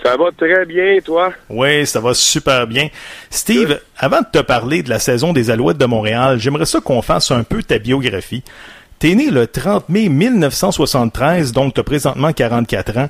[0.00, 1.32] Ça va très bien, toi?
[1.50, 2.86] Oui, ça va super bien.
[3.30, 7.02] Steve, avant de te parler de la saison des Alouettes de Montréal, j'aimerais ça qu'on
[7.02, 8.44] fasse un peu ta biographie.
[8.98, 13.08] T'es né le 30 mai 1973, donc tu as présentement 44 ans.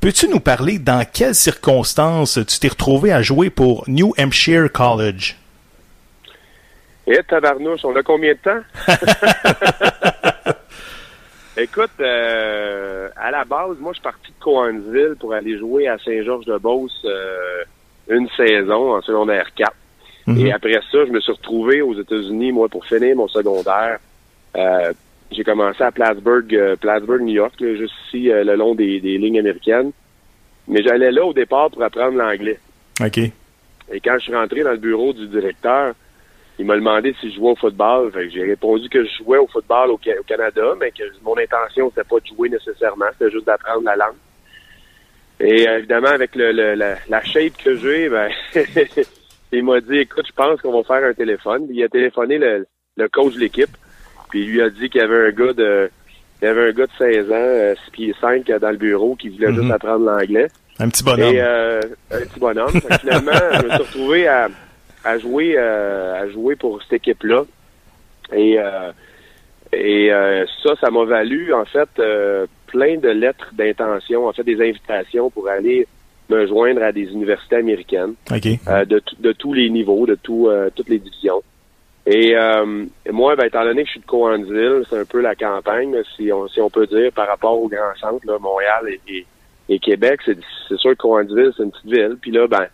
[0.00, 5.36] Peux-tu nous parler dans quelles circonstances tu t'es retrouvé à jouer pour New Hampshire College?
[7.06, 8.60] Eh, tabarnouche, on a combien de temps?
[11.56, 15.98] Écoute, euh, à la base, moi, je suis parti de Coansville pour aller jouer à
[15.98, 17.62] Saint-Georges-de-Beauce euh,
[18.08, 19.72] une saison en secondaire 4.
[20.26, 20.46] Mhm.
[20.46, 23.98] Et après ça, je me suis retrouvé aux États-Unis, moi, pour finir mon secondaire.
[24.56, 24.92] Euh,
[25.30, 29.00] j'ai commencé à Plattsburgh, euh, Plattsburgh, New York, là, juste ici, euh, le long des,
[29.00, 29.92] des lignes américaines.
[30.66, 32.58] Mais j'allais là au départ pour apprendre l'anglais.
[33.00, 33.18] OK.
[33.18, 35.94] Et quand je suis rentré dans le bureau du directeur,
[36.58, 38.10] il m'a demandé si je jouais au football.
[38.12, 41.04] Fait que j'ai répondu que je jouais au football au, Ca- au Canada, mais que
[41.22, 44.16] mon intention, c'était pas de jouer nécessairement, c'était juste d'apprendre la langue.
[45.40, 48.28] Et euh, évidemment, avec le, le- la, la shape que j'ai, ben,
[49.52, 51.66] il m'a dit, écoute, je pense qu'on va faire un téléphone.
[51.66, 53.70] Puis il a téléphoné le, le coach de l'équipe,
[54.30, 55.90] puis il lui a dit qu'il y avait un gars de
[56.40, 58.76] il y avait un gars de 16 ans, euh, 6 pieds 5 euh, dans le
[58.76, 59.60] bureau qui voulait Mhm.
[59.62, 60.46] juste apprendre l'anglais.
[60.78, 61.34] Un petit bonhomme.
[61.34, 61.80] Et euh,
[62.12, 62.80] un petit bonhomme.
[63.00, 64.48] Finalement, je me suis retrouvé à,
[65.04, 67.42] à jouer euh, à jouer pour cette équipe-là.
[68.32, 68.92] Et euh,
[69.72, 74.44] et euh, ça, ça m'a valu en fait euh, plein de lettres d'intention, en fait
[74.44, 75.86] des invitations pour aller
[76.30, 78.46] me joindre à des universités américaines OK.
[78.68, 81.42] euh, de, tous les niveaux, de tout, euh, toutes les divisions.
[82.10, 85.34] Et euh, moi, ben, étant donné que je suis de Coansville, c'est un peu la
[85.34, 89.00] campagne, si on, si on peut dire, par rapport au grand centre, là, Montréal et,
[89.08, 89.26] et,
[89.68, 90.20] et Québec.
[90.24, 92.16] C'est, c'est sûr que Coansville, c'est une petite ville.
[92.18, 92.66] Puis là, ben,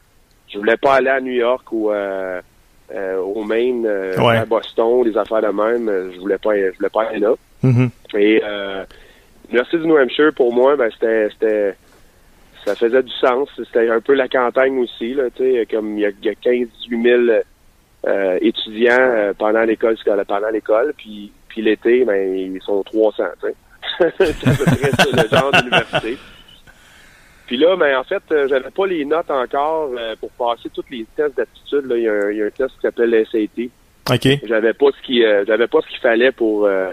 [0.49, 2.41] je voulais pas aller à New York ou euh,
[2.95, 4.37] euh, au Maine, Ouais.
[4.37, 6.13] à Boston, des affaires de même.
[6.15, 7.35] Je voulais pas, je voulais pas aller là.
[7.65, 7.91] Mhm.
[8.17, 8.41] Et
[9.49, 11.75] l'Université du New Hampshire, pour moi, ben, c'était, c'était,
[12.65, 13.49] ça faisait du sens.
[13.57, 16.35] C'était un peu la campagne aussi, là, tu sais, comme il y a, y a
[16.35, 16.69] 15-18
[17.27, 17.41] 000
[18.07, 23.25] euh, étudiants euh, pendant l'école, scolaire- pendant l'école, puis, puis l'été, ben, ils sont 300,
[23.43, 23.55] tu sais.
[24.19, 26.19] c'est à peu près ça, le genre d'université.
[27.47, 30.85] Puis là, ben, en fait, euh, j'avais pas les notes encore euh, pour passer tous
[30.91, 31.85] les tests d'aptitude.
[31.87, 33.69] Là, il y, a un- il y a un test qui s'appelle le SAT.
[34.11, 34.39] OK.
[34.47, 36.65] J'avais pas ce qui, euh, j'avais pas ce qu'il fallait pour.
[36.67, 36.91] Euh,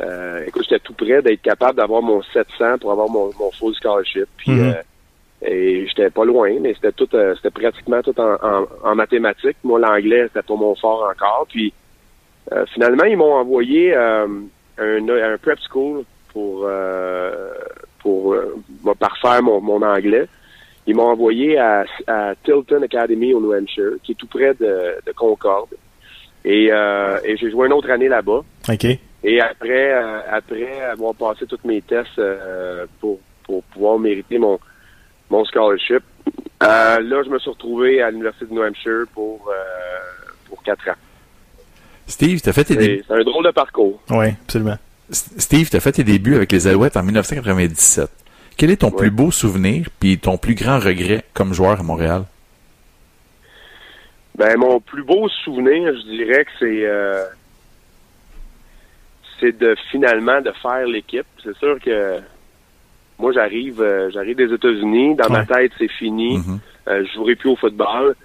[0.00, 3.74] euh, écoute, j'étais tout près d'être capable d'avoir mon 700 pour avoir mon, mon full
[3.74, 4.24] scholarship.
[4.38, 4.68] Puis, Mhm.
[4.70, 4.82] euh,
[5.44, 9.56] et j'étais pas loin, mais c'était tout, euh, c'était pratiquement tout en, en, en mathématiques.
[9.64, 11.46] Moi, l'anglais, c'était pas mon fort encore.
[11.48, 11.72] Puis,
[12.52, 14.26] euh, finalement, ils m'ont envoyé euh,
[14.78, 17.52] un, un prep school pour euh,
[18.00, 20.26] pour euh, me parfaire mon, mon anglais.
[20.86, 24.96] Ils m'ont envoyé à, à Tilton Academy au New Hampshire, qui est tout près de,
[25.06, 25.68] de Concorde.
[26.44, 28.40] Et, euh, et j'ai joué une autre année là-bas.
[28.68, 28.86] OK.
[29.24, 34.58] Et après, euh, après avoir passé tous mes tests euh, pour, pour pouvoir mériter mon,
[35.32, 36.02] mon scholarship,
[36.62, 40.86] euh, là, je me suis retrouvé à l'Université de New Hampshire pour, euh, pour quatre
[40.90, 40.94] ans.
[42.06, 43.04] Steve, t'as fait tes débuts.
[43.08, 44.00] C'est un drôle de parcours.
[44.10, 44.76] Oui, absolument.
[45.10, 48.10] Steve, t'as fait tes débuts avec les Alouettes en 1997.
[48.58, 48.96] Quel est ton Oui.
[48.98, 52.24] plus beau souvenir puis ton plus grand regret comme joueur à Montréal?
[54.36, 57.24] Ben, mon plus beau souvenir, je dirais que c'est euh,
[59.40, 61.26] c'est de finalement de faire l'équipe.
[61.42, 62.20] C'est sûr que
[63.22, 66.58] moi j'arrive euh, j'arrive des États-Unis, dans ma tête c'est fini, Mhm.
[66.88, 68.16] Euh, je jouerai plus au football.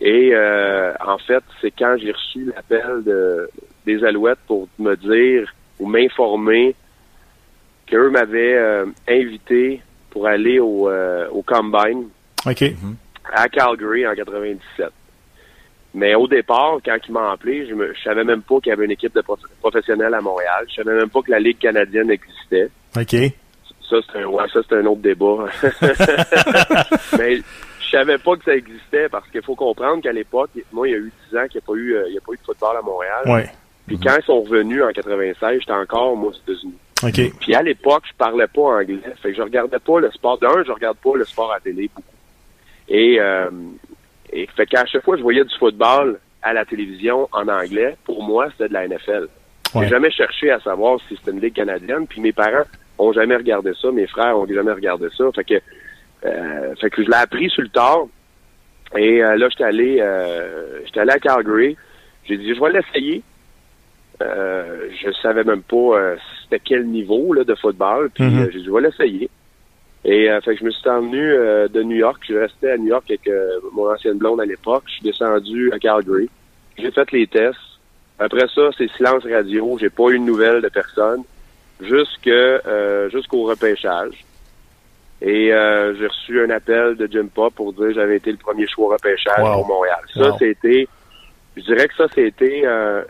[0.00, 3.48] Et euh, en fait, c'est quand j'ai reçu l'appel de
[3.86, 6.74] des Alouettes pour me dire ou m'informer
[7.86, 12.08] qu'eux m'avaient euh, invité pour aller au, euh, au Combine
[12.44, 12.64] OK.
[13.32, 14.88] à Calgary en 97.
[15.94, 18.72] Mais au départ, quand ils m'ont appelé, je, me, je savais même pas qu'il y
[18.72, 20.64] avait une équipe de prof- professionnels à Montréal.
[20.68, 22.68] Je savais même pas que la Ligue canadienne existait.
[22.96, 23.14] OK.
[23.92, 25.44] Ça, c'est un, ouais, ça, c'est un autre débat.
[27.18, 30.92] Mais je savais pas que ça existait parce qu'il faut comprendre qu'à l'époque, moi, il
[30.92, 32.32] y a eu 10 ans qu'il n'y a pas eu, euh, il y a pas
[32.32, 33.22] eu de football à Montréal.
[33.26, 33.50] Ouais.
[33.86, 37.32] Puis quand ils sont revenus en 96, j'étais encore, moi, aux États-Unis.
[37.38, 38.96] Puis à l'époque, je parlais pas anglais.
[39.20, 40.38] Fait que je regardais pas le sport.
[40.38, 42.08] D'un, je regarde pas le sport à télé beaucoup.
[42.88, 43.50] Et, euh,
[44.32, 47.96] et fait qu'à chaque fois que je voyais du football à la télévision en anglais,
[48.04, 49.28] pour moi, c'était de la NFL.
[49.74, 49.82] Ouais.
[49.82, 52.06] J'ai jamais cherché à savoir si c'était une ligue canadienne.
[52.06, 52.64] Puis mes parents
[52.98, 53.90] ont jamais regardé ça.
[53.90, 55.24] Mes frères ont jamais regardé ça.
[55.34, 55.54] Fait que,
[56.24, 58.06] euh, fait que je l'ai appris sur le tard.
[58.96, 61.76] Et euh, là, j'étais allé, euh, j'étais allé à Calgary.
[62.24, 63.22] J'ai dit, je vais l'essayer.
[64.22, 68.10] Euh, je savais même pas c'était quel niveau là, de football.
[68.10, 68.38] Puis Mhm.
[68.42, 69.30] euh, j'ai dit, je vais l'essayer.
[70.04, 72.20] Et fait que je me suis emmené de New York.
[72.28, 73.30] Je restais à New York avec
[73.72, 74.82] mon ancienne blonde à l'époque.
[74.86, 76.28] Je suis descendu à Calgary.
[76.76, 77.56] J'ai fait les tests.
[78.18, 79.76] Après ça, c'est silence radio.
[79.78, 81.22] J'ai pas eu de nouvelles de personne
[81.80, 84.24] jusque euh, jusqu'au repêchage.
[85.20, 88.38] Et euh, j'ai reçu un appel de Jim Pop pour dire que j'avais été le
[88.38, 89.54] premier choix au repêchage Wow.
[89.62, 90.00] pour Montréal.
[90.14, 90.36] Ça, Wow.
[90.38, 90.88] c'était,
[91.56, 93.04] je dirais que ça, c'était euh,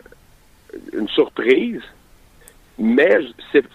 [0.93, 1.81] une surprise,
[2.77, 3.17] mais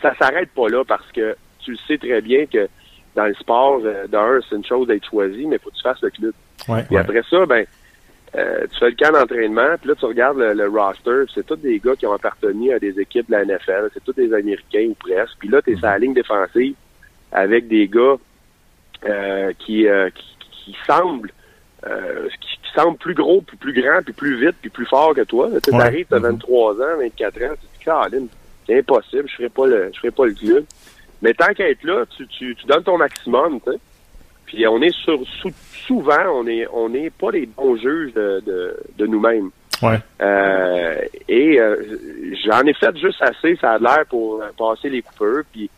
[0.01, 2.69] ça s'arrête pas là parce que tu le sais très bien que
[3.17, 5.83] dans le sport, euh, d'un, c'est une chose d'être choisi, mais il faut que tu
[5.83, 6.33] fasses le club.
[6.69, 6.85] Ouais.
[6.85, 7.67] Puis après ça, ben,
[8.37, 11.57] euh, tu fais le camp d'entraînement, puis là, tu regardes le, le roster, c'est tous
[11.57, 14.87] des gars qui ont appartenu à des équipes de la NFL, c'est tous des Américains
[14.91, 15.35] ou presque.
[15.39, 16.75] Puis là, tu es sur la ligne défensive
[17.33, 18.17] avec des gars
[19.09, 21.31] euh, qui, euh, qui, qui semblent
[21.87, 25.15] euh, qui, qui semblent plus gros, puis plus grands, puis plus vite, puis plus forts
[25.15, 25.49] que toi.
[25.63, 25.83] Tu Ouais.
[25.83, 26.33] arrives, t'as Mhm.
[26.33, 28.29] 23 ans, 24 ans, tu te dis,
[28.67, 30.65] c'est impossible, je ferai pas le, je ferai pas le club.
[31.23, 33.79] Mais tant qu'à être là, tu, tu, tu donnes ton maximum, tu sais.
[34.49, 35.53] Puis on est sur, sou-
[35.87, 39.51] souvent, on est, on n'est pas des bons juges de, de, de nous-mêmes.
[39.83, 39.99] Ouais.
[40.23, 40.97] Euh,
[41.29, 41.77] et euh,
[42.45, 45.71] j'en ai fait juste assez, ça a l'air pour passer les coupeurs, puis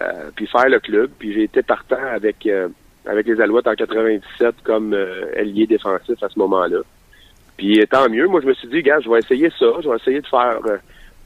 [0.00, 1.10] euh, puis faire le club.
[1.18, 2.68] Puis j'ai été partant avec euh,
[3.06, 6.80] avec les Alouettes en 97 comme euh, ailier défensif à ce moment-là.
[7.56, 8.26] Puis tant mieux.
[8.26, 9.66] Moi, je me suis dit, gars, je vais essayer ça.
[9.82, 10.76] Je vais essayer de faire euh,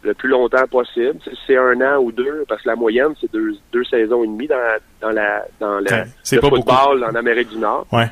[0.02, 1.18] le plus longtemps possible.
[1.24, 4.26] Si c'est un an ou deux, parce que la moyenne, c'est deux, deux saisons et
[4.26, 4.56] demie dans
[5.00, 7.86] dans la, dans la, le pas football en Amérique du Nord.
[7.92, 8.06] Ouais.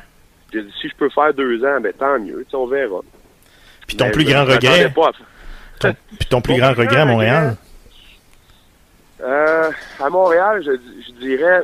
[0.53, 2.45] J'ai dit, si je peux faire deux ans, ben tant mieux.
[2.53, 2.99] On verra.
[3.87, 4.89] Puis ton plus je grand regret, à-
[5.79, 7.55] ton- puis ton plus grand plus regret à Montréal?
[9.21, 10.71] Euh, à Montréal, je,
[11.07, 11.63] je dirais,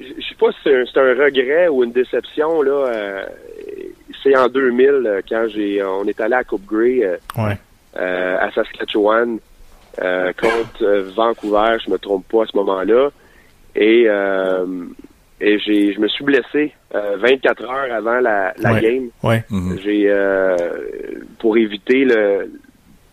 [0.00, 2.70] je, sais pas si c'est un, regret ou une déception là.
[2.70, 3.26] euh,
[4.22, 7.58] c'est en 2000 euh, quand j'ai, on est allé à Coupe Grey euh, Ouais.
[7.96, 9.38] euh, à Saskatchewan
[10.02, 13.10] euh, contre euh, Vancouver, je me trompe pas à ce moment-là,
[13.76, 14.66] et euh,
[15.40, 18.80] et j'ai, je me suis blessé euh, 24 heures avant la, la Ouais.
[18.80, 19.08] game.
[19.22, 19.44] Ouais.
[19.50, 19.78] Mhm.
[19.82, 20.56] J'ai euh,
[21.38, 22.50] pour éviter le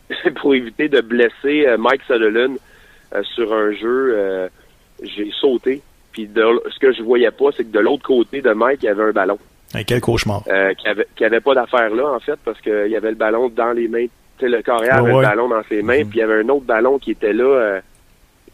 [0.42, 2.58] pour éviter de blesser euh, Mike Sutherland
[3.16, 4.48] euh, sur un jeu, euh,
[5.04, 5.82] j'ai sauté.
[6.12, 8.88] Puis de, ce que je voyais pas, c'est que de l'autre côté de Mike, il
[8.88, 9.38] y avait un ballon
[9.88, 10.44] quel cauchemar.
[10.50, 13.16] euh, qui avait qui avait pas d'affaire là en fait parce qu'il y avait le
[13.16, 14.08] ballon dans les mains.
[14.48, 15.22] Le carrière avait ouais.
[15.22, 17.44] le ballon dans ses mains, puis il y avait un autre ballon qui était là
[17.44, 17.82] euh,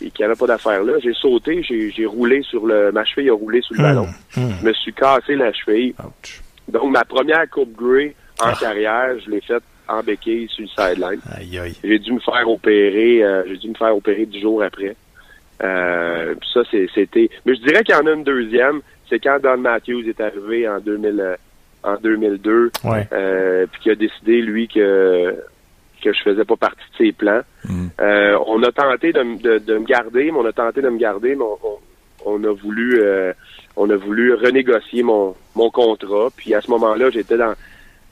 [0.02, 0.94] et qui avait pas d'affaire là.
[1.02, 4.08] J'ai sauté, j'ai roulé sur le ma cheville a roulé sur le ballon.
[4.38, 4.52] Hum.
[4.62, 5.94] Je me suis cassé la cheville.
[6.00, 6.42] Ouch.
[6.68, 8.58] Donc, ma première Coupe Grey en Ah.
[8.60, 11.22] carrière, je l'ai faite en béquille sur le sideline.
[11.36, 11.76] Aïe, aïe.
[11.84, 14.96] J'ai dû me faire opérer, euh, j'ai dû me faire opérer dix jours après.
[15.64, 16.62] Euh, ça,
[16.94, 17.30] c'était...
[17.46, 18.82] Mais je dirais qu'il y en a une deuxième.
[19.10, 21.36] C'est quand Don Matthews est arrivé en 2000, euh,
[21.84, 23.08] en 2002, Ouais.
[23.14, 25.34] euh, puis qui a décidé, lui, que
[26.12, 27.42] que je faisais pas partie de ses plans.
[27.68, 27.90] Mhm.
[28.02, 30.90] Euh, on a tenté de, m- de, de me garder, mais on a tenté de
[30.90, 31.80] me garder, mais on, on-
[32.26, 33.32] on a voulu euh,
[33.76, 36.30] on a voulu renégocier mon, mon contrat.
[36.36, 37.54] Puis à ce moment-là, j'étais dans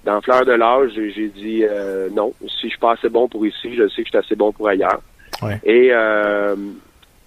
[0.05, 2.31] dans fleur de l'âge, j'ai j'ai dit euh, non.
[2.41, 4.51] Si je suis pas assez bon pour ici, je sais que je suis assez bon
[4.51, 5.01] pour ailleurs.
[5.41, 5.59] Ouais.
[5.65, 5.91] Et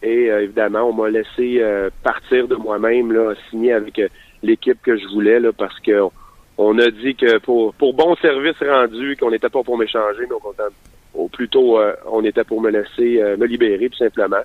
[0.02, 1.60] et évidemment, on m'a laissé
[2.04, 4.00] partir de moi-même, là, signer avec
[4.42, 6.04] l'équipe que je voulais, là, parce que
[6.58, 10.34] on a dit que pour pour bon service rendu, qu'on n'était pas pour m'échanger, mais
[10.34, 10.68] au contraire,
[11.14, 14.42] au plutôt euh, on était pour me laisser euh, me libérer tout simplement.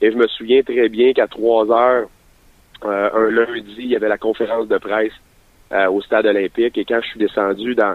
[0.00, 2.08] Et je me souviens très bien qu'à 3 heures,
[2.84, 5.12] euh, un lundi, il y avait la conférence de presse
[5.72, 6.78] euh, au stade olympique.
[6.78, 7.94] Et quand je suis descendu dans,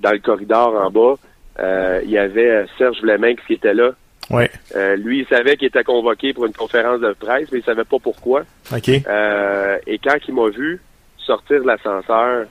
[0.00, 1.14] dans le corridor en bas,
[1.60, 3.92] euh, il y avait Serge Vleminck qui était là.
[4.30, 4.50] Ouais.
[4.74, 7.84] Euh, lui, il savait qu'il était convoqué pour une conférence de presse, mais il savait
[7.84, 8.42] pas pourquoi.
[8.74, 8.88] OK.
[9.06, 10.80] Euh, et quand il m'a vu
[11.18, 12.46] sortir de l'ascenseur,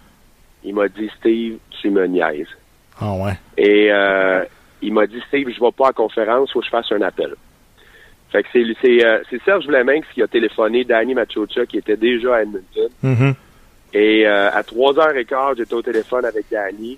[0.63, 2.47] il m'a dit Steve, tu me niaises.
[2.99, 3.34] Ah ouais.
[3.58, 4.43] Et euh,
[4.82, 7.02] il m'a dit Steve, je vais pas à la conférence, faut que je fasse un
[7.02, 7.34] appel.
[8.32, 11.97] Fait que c'est c'est euh, c'est Serge Vleminck qui a téléphoné Danny Machocha qui était
[11.97, 12.89] déjà à Edmonton.
[13.04, 13.34] Mhm.
[13.93, 16.97] Et euh, à trois heures et quart, j'étais au téléphone avec Danny.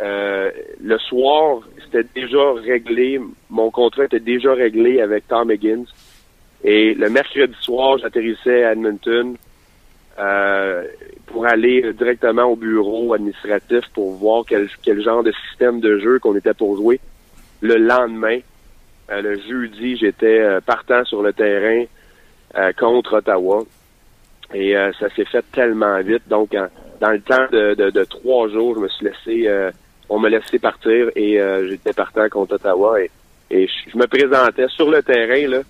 [0.00, 0.50] Euh,
[0.82, 3.20] le soir, c'était déjà réglé.
[3.50, 5.86] Mon contrat était déjà réglé avec Tom Higgins.
[6.64, 9.36] Et le mercredi soir, j'atterrissais à Edmonton
[10.18, 10.84] euh,
[11.26, 16.18] pour aller directement au bureau administratif pour voir quel, quel genre de système de jeu
[16.18, 17.00] qu'on était pour jouer.
[17.60, 18.38] Le lendemain,
[19.10, 21.84] euh, le jeudi, j'étais euh, partant sur le terrain
[22.56, 23.64] euh, contre Ottawa.
[24.54, 26.22] Et ça s'est fait tellement vite.
[26.28, 26.68] Donc, en-
[27.00, 29.70] dans le temps de, de, de trois jours, je me suis laissé,
[30.08, 33.00] on m'a laissé partir et euh, j'étais partant contre Ottawa.
[33.02, 33.10] Et
[33.50, 35.60] Et je, je me présentais sur le terrain, là,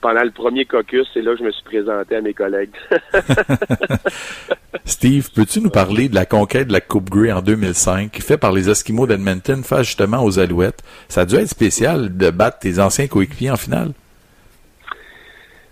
[0.00, 2.70] pendant le premier caucus, c'est là que je me suis présenté à mes collègues.
[4.84, 8.52] Steve, peux-tu nous parler de la conquête de la Coupe Grey en 2005, fait par
[8.52, 10.82] les Esquimaux d'Edmonton face justement aux Alouettes?
[11.08, 13.92] Ça a dû être spécial de battre tes anciens coéquipiers en finale.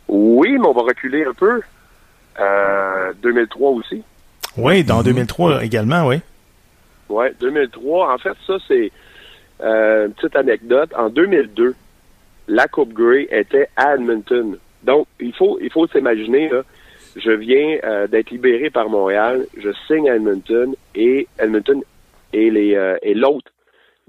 [0.09, 1.61] oui, mais on va reculer un peu.
[2.39, 4.03] Euh, 2003 aussi.
[4.57, 6.21] Oui, dans 2003 également, oui.
[7.09, 8.15] Ouais, 2003.
[8.15, 8.91] En fait, ça, c'est
[9.63, 10.91] euh, une petite anecdote.
[10.97, 11.75] En 2002,
[12.49, 14.59] la Coupe Grey était à Edmonton.
[14.83, 16.63] Donc, il faut, il faut s'imaginer, là,
[17.17, 21.83] je viens euh, d'être libéré par Montréal, je signe à Edmonton et Edmonton
[22.33, 23.47] est les, euh, est l'hôte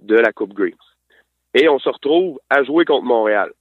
[0.01, 0.73] de la Coupe Grey.
[1.53, 3.51] Et on se retrouve à jouer contre Montréal.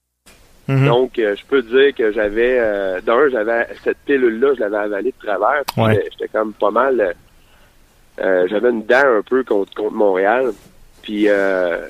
[0.68, 0.86] Mhm.
[0.86, 5.12] Donc, euh, je peux dire que j'avais, euh, d'un, j'avais cette pilule-là, je l'avais avalée
[5.12, 5.62] de travers.
[5.76, 5.94] Ouais.
[5.94, 7.00] J'étais j'étais comme pas mal.
[7.00, 7.12] euh,
[8.18, 10.52] euh, j'avais une dent un peu contre, contre Montréal.
[11.06, 11.86] Puis, euh,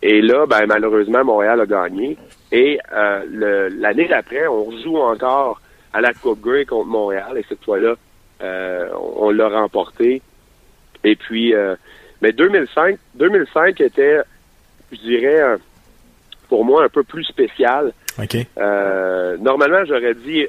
[0.00, 2.16] et là, ben, malheureusement, Montréal a gagné.
[2.52, 5.60] Et euh, l'année d'après, on rejoue encore
[5.92, 7.36] à la Coupe Grey contre Montréal.
[7.36, 7.96] Et cette fois-là,
[8.42, 10.22] euh, on, on l'a remporté.
[11.02, 11.52] Et puis,
[12.22, 14.20] mais 2005, 2005 était,
[14.92, 15.58] je dirais,
[16.48, 17.92] pour moi, un peu plus spécial.
[19.40, 20.46] Normalement, j'aurais dit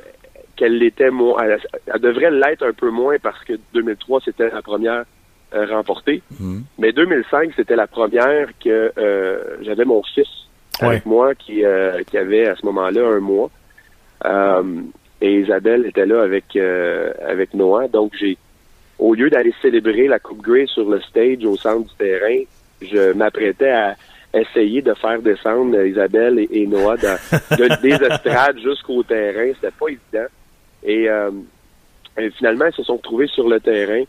[0.56, 1.41] qu'elle l'était moins.
[1.44, 1.60] Elle,
[1.91, 5.06] elle devrait l'être un peu moins parce que 2003, c'était la première
[5.53, 6.21] euh, remportée.
[6.39, 6.63] Mhm.
[6.79, 10.27] Mais 2005, c'était la première que euh, j'avais mon fils
[10.79, 13.49] avec moi qui, euh, qui avait à ce moment-là un mois.
[14.25, 14.63] Euh,
[15.21, 17.88] et Isabelle était là avec avec Noah.
[17.88, 18.38] Donc j'ai
[18.99, 22.39] au lieu d'aller célébrer la Coupe Grey sur le stage au centre du terrain,
[22.81, 23.95] je m'apprêtais à
[24.34, 27.17] essayer de faire descendre Isabelle et, et Noah dans,
[27.58, 29.51] de- des estrades jusqu'au terrain.
[29.55, 30.27] C'était pas évident.
[30.84, 31.31] Et, euh,
[32.17, 34.03] et finalement, ils se sont retrouvés sur le terrain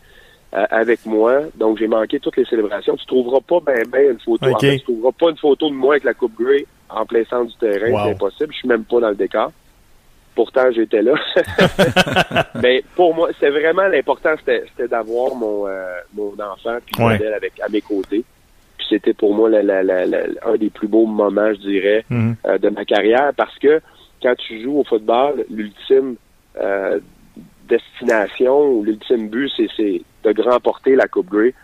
[0.70, 1.40] avec moi.
[1.56, 2.96] Donc, j'ai manqué toutes les célébrations.
[2.96, 4.46] Tu trouveras pas ben ben une photo.
[4.54, 7.24] En fait, tu trouveras pas une photo de moi avec la Coupe Grey en plein
[7.24, 7.90] centre du terrain.
[7.90, 7.98] Wow.
[8.04, 8.52] C'est impossible.
[8.52, 9.52] Je suis même pas dans le décor.
[10.34, 11.14] Pourtant, j'étais là.
[12.62, 17.12] Mais pour moi, c'est vraiment l'important, c'était d'avoir mon, euh, mon enfant puis Ouais.
[17.12, 18.22] modèle avec à mes côtés.
[18.78, 22.04] Puis c'était pour moi la- la- la- la- un des plus beaux moments, je dirais,
[22.10, 22.36] Mhm.
[22.46, 23.80] euh, de ma carrière parce que
[24.22, 26.16] quand tu joues au football, l'ultime
[26.60, 26.98] euh,
[27.68, 31.54] destination ou l'ultime but, c'est de remporter la Coupe Grey.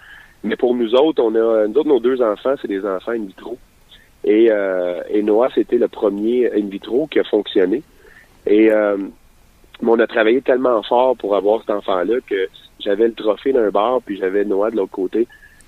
[0.45, 3.59] Mais pour nous autres, on a nous nos deux enfants, c'est des enfants in vitro.
[4.25, 7.83] Et, euh, et Noah, c'était le premier in vitro qui a fonctionné.
[8.47, 8.97] Et euh,
[9.83, 12.49] on a travaillé tellement fort pour avoir cet enfant-là que
[12.81, 15.27] j'avais le trophée d'un bord, puis j'avais Noah de l'autre côté.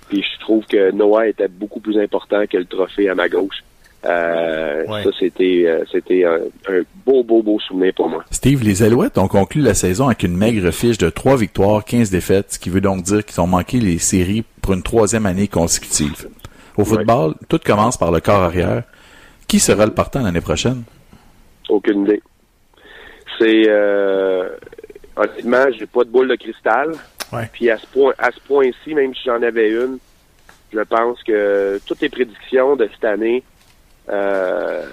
[0.09, 3.63] Puis je trouve que Noah était beaucoup plus important que le trophée à ma gauche.
[4.05, 5.03] Euh, Ouais.
[5.03, 6.37] Ça, c'était euh, c'était un,
[6.69, 8.23] un beau, beau, beau souvenir pour moi.
[8.29, 12.11] Steve, les Alouettes ont conclu la saison avec une maigre fiche de 3 victoires, 15
[12.11, 15.47] défaites, ce qui veut donc dire qu'ils ont manqué les séries pour une troisième année
[15.47, 16.27] consécutive.
[16.77, 18.83] Au football, tout commence par le corps arrière.
[19.47, 20.83] Qui sera le partant l'année prochaine?
[21.69, 22.21] Aucune idée.
[23.39, 24.49] C'est euh,
[25.15, 26.91] honnêtement, j'ai pas de boule de cristal.
[27.33, 27.49] Ouais.
[27.53, 29.97] Puis à ce point, à ce point-ci, même si j'en avais une,
[30.71, 33.43] je pense que toutes les prédictions de cette année
[34.09, 34.83] euh,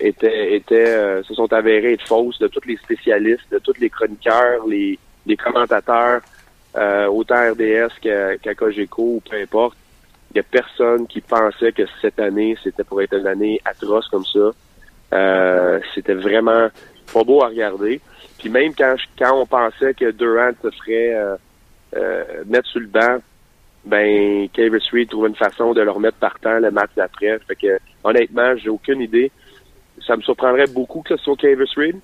[0.00, 3.90] étaient, étaient euh, se sont avérées être fausses de tous les spécialistes, de tous les
[3.90, 6.20] chroniqueurs, les, les commentateurs,
[6.76, 9.76] euh, autant RDS qu'à Cogeco ou peu importe.
[10.34, 14.08] Il y a personne qui pensait que cette année, c'était pour être une année atroce
[14.08, 14.50] comme ça.
[15.12, 16.68] Euh, c'était vraiment
[17.12, 18.00] pas beau à regarder.
[18.38, 21.36] Puis même quand, je- quand on pensait que Durant se ferait euh,
[21.96, 23.18] euh, mettre sur le banc,
[23.84, 27.38] ben Cavers Reed trouve une façon de le remettre partant le match d'après.
[27.46, 29.30] Fait que honnêtement, j'ai aucune idée.
[30.06, 31.96] Ça me surprendrait beaucoup que ce soit Cavers Reed.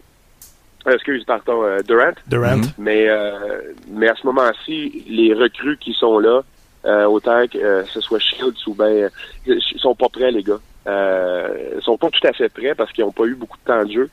[0.86, 2.12] Euh, excuse, pardon, euh, Durant.
[2.28, 2.56] Durant.
[2.56, 2.64] Mhm.
[2.78, 6.42] Mais euh, mais à ce moment-ci, les recrues qui sont là,
[6.84, 9.08] euh, autant que euh, ce soit Shields ou ben euh,
[9.46, 10.60] ils sont pas prêts les gars.
[10.86, 13.64] Euh, ils sont pas tout à fait prêts parce qu'ils n'ont pas eu beaucoup de
[13.64, 14.10] temps de jeu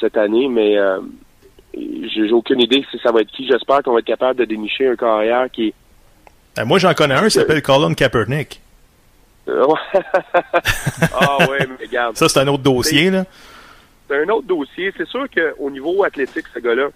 [0.00, 0.98] cette année, mais euh,
[1.74, 3.46] j'ai aucune idée si ça va être qui.
[3.46, 5.74] J'espère qu'on va être capable de dénicher un carrière qui est
[6.58, 8.60] Euh, moi, j'en connais un, il s'appelle Colin Kaepernick.
[9.48, 12.16] ah ouais, mais regarde.
[12.16, 13.24] Ça, c'est un autre dossier, là.
[14.08, 14.92] C'est un autre dossier.
[14.96, 16.88] C'est sûr qu'au niveau athlétique, ce gars-là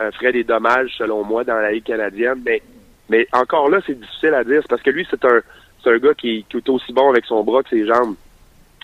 [0.00, 2.42] euh, ferait des dommages, selon moi, dans la Ligue canadienne.
[2.44, 2.62] Mais,
[3.08, 4.62] mais encore là, c'est difficile à dire.
[4.68, 5.40] Parce que lui, c'est un,
[5.82, 8.14] c'est un gars qui, qui est aussi bon avec son bras que ses jambes.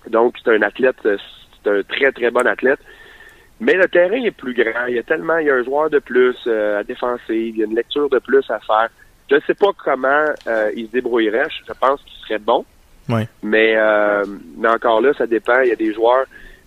[0.08, 1.16] Donc, c'est un athlète, euh,
[1.62, 2.80] c'est un très, très bon athlète.
[3.60, 4.86] Mais le terrain est plus grand.
[4.88, 7.54] Il y a tellement, il y a un joueur de plus euh, à défensive.
[7.54, 8.88] Il y a une lecture de plus à faire.
[9.30, 11.48] Je ne sais pas comment euh, il se débrouillerait.
[11.66, 12.64] Je pense qu'il serait bon.
[13.08, 13.28] Ouais.
[13.42, 14.24] Mais, euh,
[14.56, 15.60] mais encore là, ça dépend.
[15.60, 16.26] Il y a des joueurs,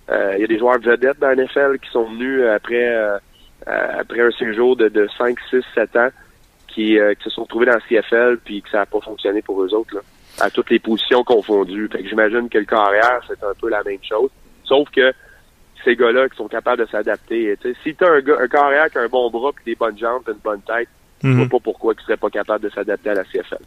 [0.10, 3.18] euh, il y a des joueurs vedettes dans la NFL qui sont venus après euh,
[3.68, 6.10] euh, après un séjour de, de 5, 6, 7 ans
[6.68, 9.42] qui, euh, qui se sont retrouvés dans la CFL puis que ça n'a pas fonctionné
[9.42, 9.96] pour eux autres.
[9.96, 10.02] Là.
[10.42, 11.90] à toutes les positions confondues.
[11.92, 14.30] Fait que j'imagine que le carrière, c'est un peu la même chose.
[14.64, 15.12] Sauf que
[15.84, 17.58] ces gars-là qui sont capables de s'adapter.
[17.84, 19.98] Si tu as un, gars, un carrière qui a un bon bras, puis des bonnes
[19.98, 20.88] jambes, puis une bonne tête,
[21.24, 21.50] je vois Mhm.
[21.50, 23.58] pas pourquoi il serait pas capable de s'adapter à la CFL.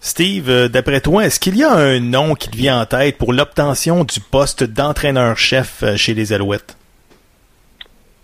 [0.00, 3.18] Steve, euh, d'après toi, est-ce qu'il y a un nom qui te vient en tête
[3.18, 6.76] pour l'obtention du poste d'entraîneur-chef euh, chez les Alouettes?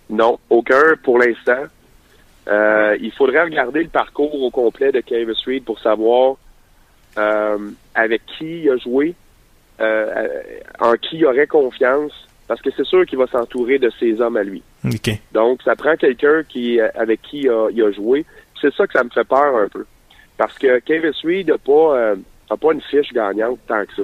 [0.09, 1.65] Non, aucun pour l'instant.
[2.47, 6.37] Euh, il faudrait regarder le parcours au complet de Kevin Reed pour savoir
[7.17, 7.59] euh,
[7.95, 9.15] avec qui il a joué,
[9.81, 10.29] euh,
[10.79, 12.13] en qui il aurait confiance,
[12.47, 14.63] parce que c'est sûr qu'il va s'entourer de ses hommes à lui.
[15.33, 18.27] Donc, ça prend quelqu'un qui avec qui il a, il a joué.
[18.61, 19.85] C'est ça que ça me fait peur un peu.
[20.37, 22.17] Parce que Kevin Reed n'a pas, euh,
[22.51, 24.03] a pas une fiche gagnante tant que ça.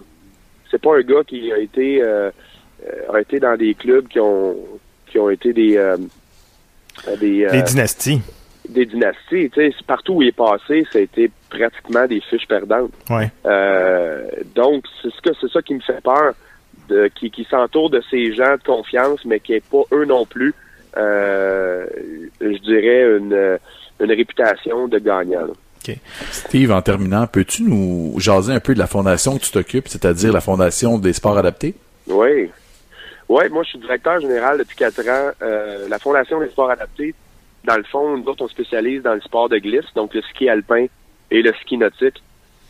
[0.70, 2.30] C'est pas un gars qui a été, euh,
[2.86, 4.56] euh, a été dans des clubs qui ont,
[5.06, 5.96] qui ont été des, euh,
[7.18, 8.20] des, euh, Les dynasties.
[8.68, 9.50] des dynasties.
[9.50, 12.92] Tu sais, partout où il est passé, ça a été pratiquement des fiches perdantes.
[13.10, 13.28] Ouais.
[13.46, 14.24] Euh,
[14.54, 16.34] donc, c'est ce que c'est ça qui me fait peur,
[16.88, 20.24] de, qui, qui s'entoure de ces gens de confiance, mais qui n'est pas eux non
[20.26, 20.54] plus,
[20.96, 21.86] euh,
[22.40, 23.58] je dirais, une,
[24.00, 25.46] une réputation de gagnant.
[25.46, 25.52] là.
[26.30, 30.32] Steve, en terminant, peux-tu nous jaser un peu de la fondation que tu t'occupes, c'est-à-dire
[30.32, 31.74] la Fondation des sports adaptés?
[32.06, 32.50] Oui.
[33.28, 35.30] Oui, moi, je suis directeur général depuis quatre ans.
[35.42, 37.14] Euh, la Fondation des sports adaptés,
[37.64, 40.48] dans le fond, nous autres, on spécialise dans le sport de glisse, donc le ski
[40.48, 40.86] alpin
[41.30, 42.22] et le ski nautique.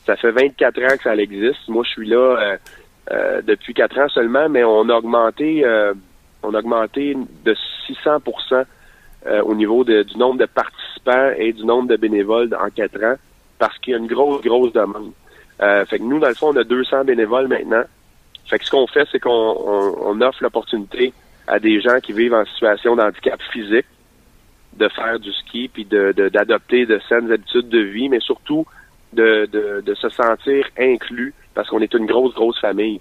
[0.07, 1.69] Ça fait 24 ans que ça existe.
[1.69, 2.57] Moi, je suis là euh,
[3.11, 5.65] euh, depuis quatre ans seulement, mais on a augmenté,
[6.43, 7.57] on a augmenté de
[7.87, 8.21] 600
[9.27, 13.03] euh, au niveau de- du nombre de participants et du nombre de bénévoles en quatre
[13.05, 13.17] ans,
[13.59, 15.13] parce qu'il y a une grosse, grosse demande.
[15.63, 17.83] Euh, fait que nous, dans le fond, on a 200 bénévoles maintenant.
[18.47, 21.13] Fait que ce qu'on fait, c'est qu'on on, on offre l'opportunité
[21.47, 23.87] à des gens qui vivent en situation de handicap physique
[24.77, 28.65] de faire du ski puis de de- d'adopter de, saines habitudes de vie, mais surtout
[29.13, 33.01] de, de, de se sentir inclus parce qu'on est une grosse, grosse famille.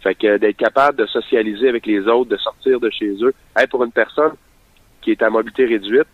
[0.00, 3.34] Fait que d'être capable de socialiser avec les autres, de sortir de chez eux.
[3.56, 4.32] Hey, pour une personne
[5.08, 6.06] qui est à mobilité réduite,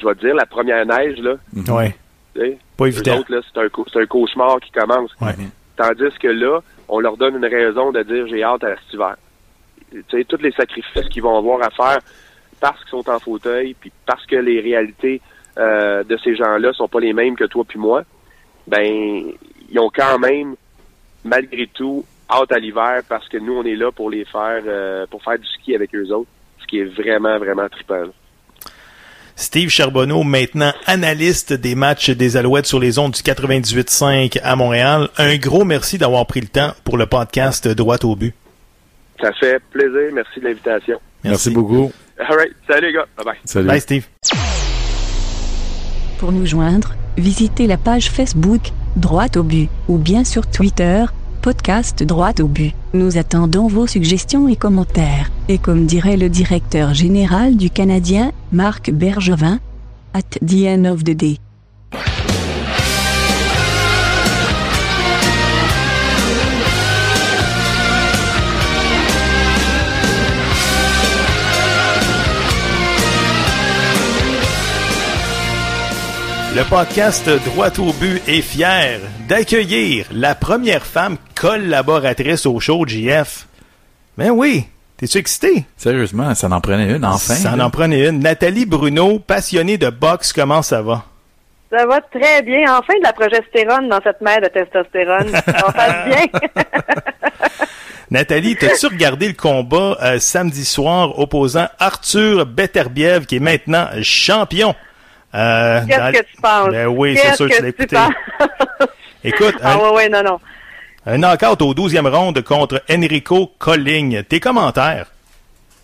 [0.00, 1.34] je vais te dire, la première neige, là,
[1.68, 1.94] Ouais.
[2.34, 3.22] tu sais, Pas évident.
[3.28, 5.10] c'est un, un cauchemar qui commence.
[5.20, 5.34] Ouais.
[5.76, 9.16] Tandis que là, on leur donne une raison de dire j'ai hâte à cet hiver.
[9.90, 11.98] Tu sais, tous les sacrifices qu'ils vont avoir à faire
[12.60, 15.20] parce qu'ils sont en fauteuil, puis parce que les réalités
[15.58, 18.02] euh, de ces gens-là sont pas les mêmes que toi puis moi,
[18.66, 19.32] ben
[19.70, 20.54] ils ont quand même,
[21.24, 25.06] malgré tout, hâte à l'hiver parce que nous, on est là pour les faire euh,
[25.10, 26.30] pour faire du ski avec eux autres,
[26.68, 27.94] qui est vraiment, vraiment trippant.
[28.02, 28.10] là.
[29.36, 35.08] Steve Charbonneau, maintenant analyste des matchs des Alouettes sur les ondes du 98.5 à Montréal.
[35.16, 38.34] Un gros merci d'avoir pris le temps pour le podcast Droite au but.
[39.22, 40.98] Ça fait plaisir, merci de l'invitation.
[41.24, 41.92] Merci, beaucoup.
[42.18, 43.34] All right, salut les gars, bye bye.
[43.44, 43.68] Salut.
[43.68, 44.06] Bye Steve.
[46.18, 48.62] Pour nous joindre, visitez la page Facebook,
[48.96, 51.04] Droite au but, ou bien sur Twitter,
[51.42, 52.74] podcast Droite au but.
[52.92, 55.30] Nous attendons vos suggestions et commentaires.
[55.50, 59.60] Et comme dirait le directeur général du Canadien, Marc Bergevin,
[60.12, 61.38] at the end of the day.
[76.54, 83.46] Le podcast Droit au but est fier d'accueillir la première femme collaboratrice au show JF.
[84.18, 84.64] Ben oui,
[84.98, 85.64] t'es-tu excité?
[85.76, 87.34] Sérieusement, ça en prenait une, enfin.
[87.34, 87.64] Ça là.
[87.64, 88.18] en prenait une.
[88.20, 91.04] Nathalie Bruno, passionnée de boxe, comment ça va?
[91.70, 92.62] Ça va très bien.
[92.78, 95.28] Enfin, de la progestérone dans cette mère de testostérone.
[95.46, 96.40] Ça passe bien.
[98.10, 104.74] Nathalie, t'as-tu regardé le combat euh, samedi soir opposant Arthur Beterbiev, qui est maintenant champion?
[105.34, 106.68] Euh, Qu'est-ce dans- que tu penses?
[106.70, 107.96] Ben oui, c'est Qu'est-ce sûr que tu l'as écouté.
[107.96, 108.88] penses?
[109.24, 110.40] Écoute, ah un, ouais, ouais, non, non.
[111.06, 114.22] Un knockout au 12e ronde contre Enrico Colling.
[114.24, 115.06] Tes commentaires?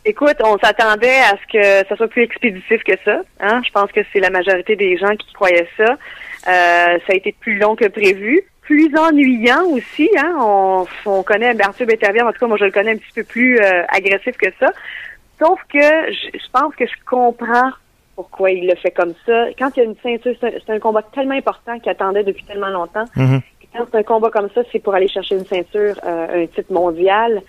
[0.04, 3.22] Écoute, on s'attendait à ce que ça soit plus expéditif que ça.
[3.40, 3.62] Hein?
[3.64, 5.92] Je pense que c'est la majorité des gens qui croyaient ça.
[5.92, 8.42] Euh, ça a été plus long que prévu.
[8.60, 10.10] Plus ennuyant aussi.
[10.18, 10.36] Hein?
[10.38, 13.24] On, on connaît Arthur Beterbiev, en tout cas, moi, je le connais un petit peu
[13.24, 14.72] plus euh, agressif que ça.
[15.38, 17.70] Sauf que je, je pense que je comprends
[18.14, 19.46] pourquoi il le fait comme ça.
[19.58, 22.68] Quand il y a une ceinture, c'est un, combat tellement important qu'il attendait depuis tellement
[22.68, 23.04] longtemps.
[23.16, 23.40] Mhm.
[23.40, 26.72] Quand c'est un combat comme ça, c'est pour aller chercher une ceinture, euh, un titre
[26.72, 27.42] mondial.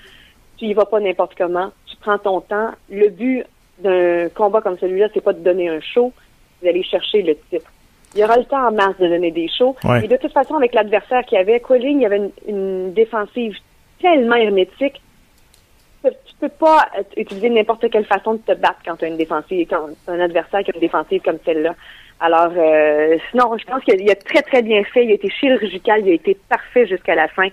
[0.57, 1.71] Tu y vas pas n'importe comment.
[1.85, 2.71] Tu prends ton temps.
[2.89, 3.43] Le but
[3.79, 6.13] d'un combat comme celui-là, c'est pas de donner un show,
[6.59, 7.69] c'est d'aller chercher le titre.
[8.13, 9.75] Il y aura le temps en masse de donner des shows.
[9.83, 10.05] Ouais.
[10.05, 12.93] Et de toute façon, avec l'adversaire qu'il y avait, Colling, il y avait une, une
[12.93, 13.57] défensive
[14.01, 15.01] tellement hermétique.
[16.03, 19.17] Tu peux- pas euh, utiliser n'importe quelle façon de te battre quand tu as une
[19.17, 21.75] défensive, quand t'as un adversaire qui a une défensive comme celle-là.
[22.19, 25.03] Alors, euh, sinon, je pense qu'il a très, très bien fait.
[25.03, 27.47] Il a été chirurgical, il a été parfait jusqu'à la fin.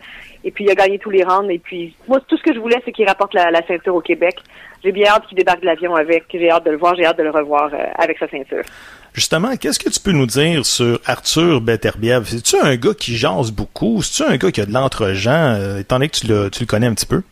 [0.45, 1.53] Et puis, il a gagné tous les rounds.
[1.53, 4.01] Et puis, moi, tout ce que je voulais, c'est qu'il rapporte la, la ceinture au
[4.01, 4.37] Québec.
[4.85, 6.25] J'ai bien hâte qu'il débarque de l'avion avec.
[6.33, 8.63] J'ai hâte de le voir, j'ai hâte de le revoir euh, avec sa ceinture.
[9.15, 12.25] Justement, qu'est-ce que tu peux nous dire sur Arthur Beterbiev?
[12.25, 14.01] C'est-tu un gars qui jase beaucoup?
[14.03, 16.67] C'est-tu un gars qui a de l'entre-gens, euh, étant donné que tu le, tu le
[16.67, 17.23] connais un petit peu?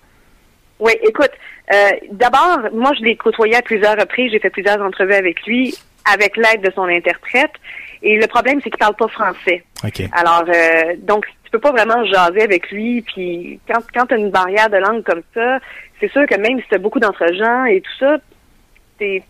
[0.79, 1.31] Oui, écoute,
[1.73, 4.31] euh, d'abord, moi, je l'ai côtoyé à plusieurs reprises.
[4.33, 5.75] J'ai fait plusieurs entrevues avec lui,
[6.05, 7.53] avec l'aide de son interprète.
[8.03, 9.63] Et le problème, c'est qu'il parle pas français.
[9.85, 10.03] OK.
[10.13, 13.03] Alors, euh, donc, tu peux pas vraiment jaser avec lui.
[13.03, 15.59] Puis, quand, quand tu as une barrière de langue comme ça,
[16.01, 18.17] c'est sûr que même si tu as beaucoup d'entre-gens et tout ça,
[18.99, 19.23] t'es-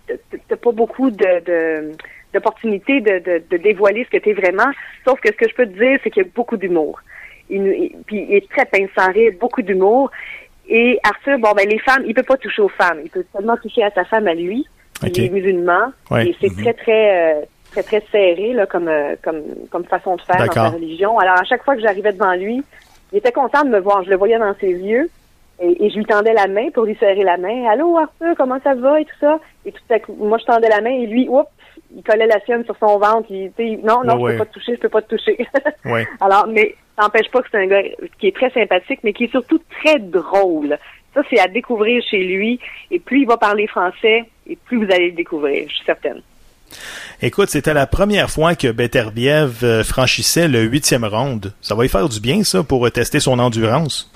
[0.49, 1.41] t'as pas beaucoup de...
[1.45, 1.93] de
[2.33, 4.71] d'opportunités de, de, de dévoiler ce que tu es vraiment.
[5.05, 7.01] Sauf que ce que je peux te dire, c'est qu'il y a beaucoup d'humour.
[7.49, 10.12] Il- puis il est très pince sans rire, beaucoup d'humour.
[10.68, 13.01] Et Arthur, bon, ben les femmes, il peut pas toucher aux femmes.
[13.03, 14.64] Il peut seulement toucher à sa femme à lui.
[15.03, 15.16] Ok.
[15.16, 15.92] Il est musulman.
[16.11, 16.28] Ouais.
[16.28, 17.40] Et c'est très, très, euh,
[17.72, 20.74] très, très serré, là, comme, euh, comme, comme façon de faire dans sa D'accord.
[20.74, 21.18] religion.
[21.18, 22.62] Alors, à chaque fois que j'arrivais devant lui,
[23.12, 24.03] il était content de me voir.
[24.05, 25.09] Je le voyais dans ses yeux.
[25.62, 27.66] Et, et je lui tendais la main pour lui serrer la main.
[27.70, 28.98] Allô, Arthur, comment ça va?
[29.01, 29.38] Et tout ça.
[29.66, 31.48] Et tout à coup, moi, je tendais la main et lui, oups,
[31.94, 33.26] il collait la sienne sur son ventre.
[33.30, 33.51] Il,
[33.84, 34.38] non, non, Ouais, je peux ouais.
[34.38, 35.46] pas te toucher, je peux pas te toucher.
[35.84, 36.07] Ouais.
[36.20, 37.82] Alors, mais ça n'empêche pas que c'est un gars
[38.18, 40.78] qui est très sympathique, mais qui est surtout très drôle.
[41.15, 42.61] Ça, c'est à découvrir chez lui.
[42.91, 46.23] Et plus il va parler français, et plus vous allez le découvrir, je suis certaine.
[47.21, 51.53] Écoute, c'était la première fois que Beterbiev euh, franchissait le huitième round.
[51.61, 54.11] Ça va lui faire du bien, ça, pour euh, tester son endurance.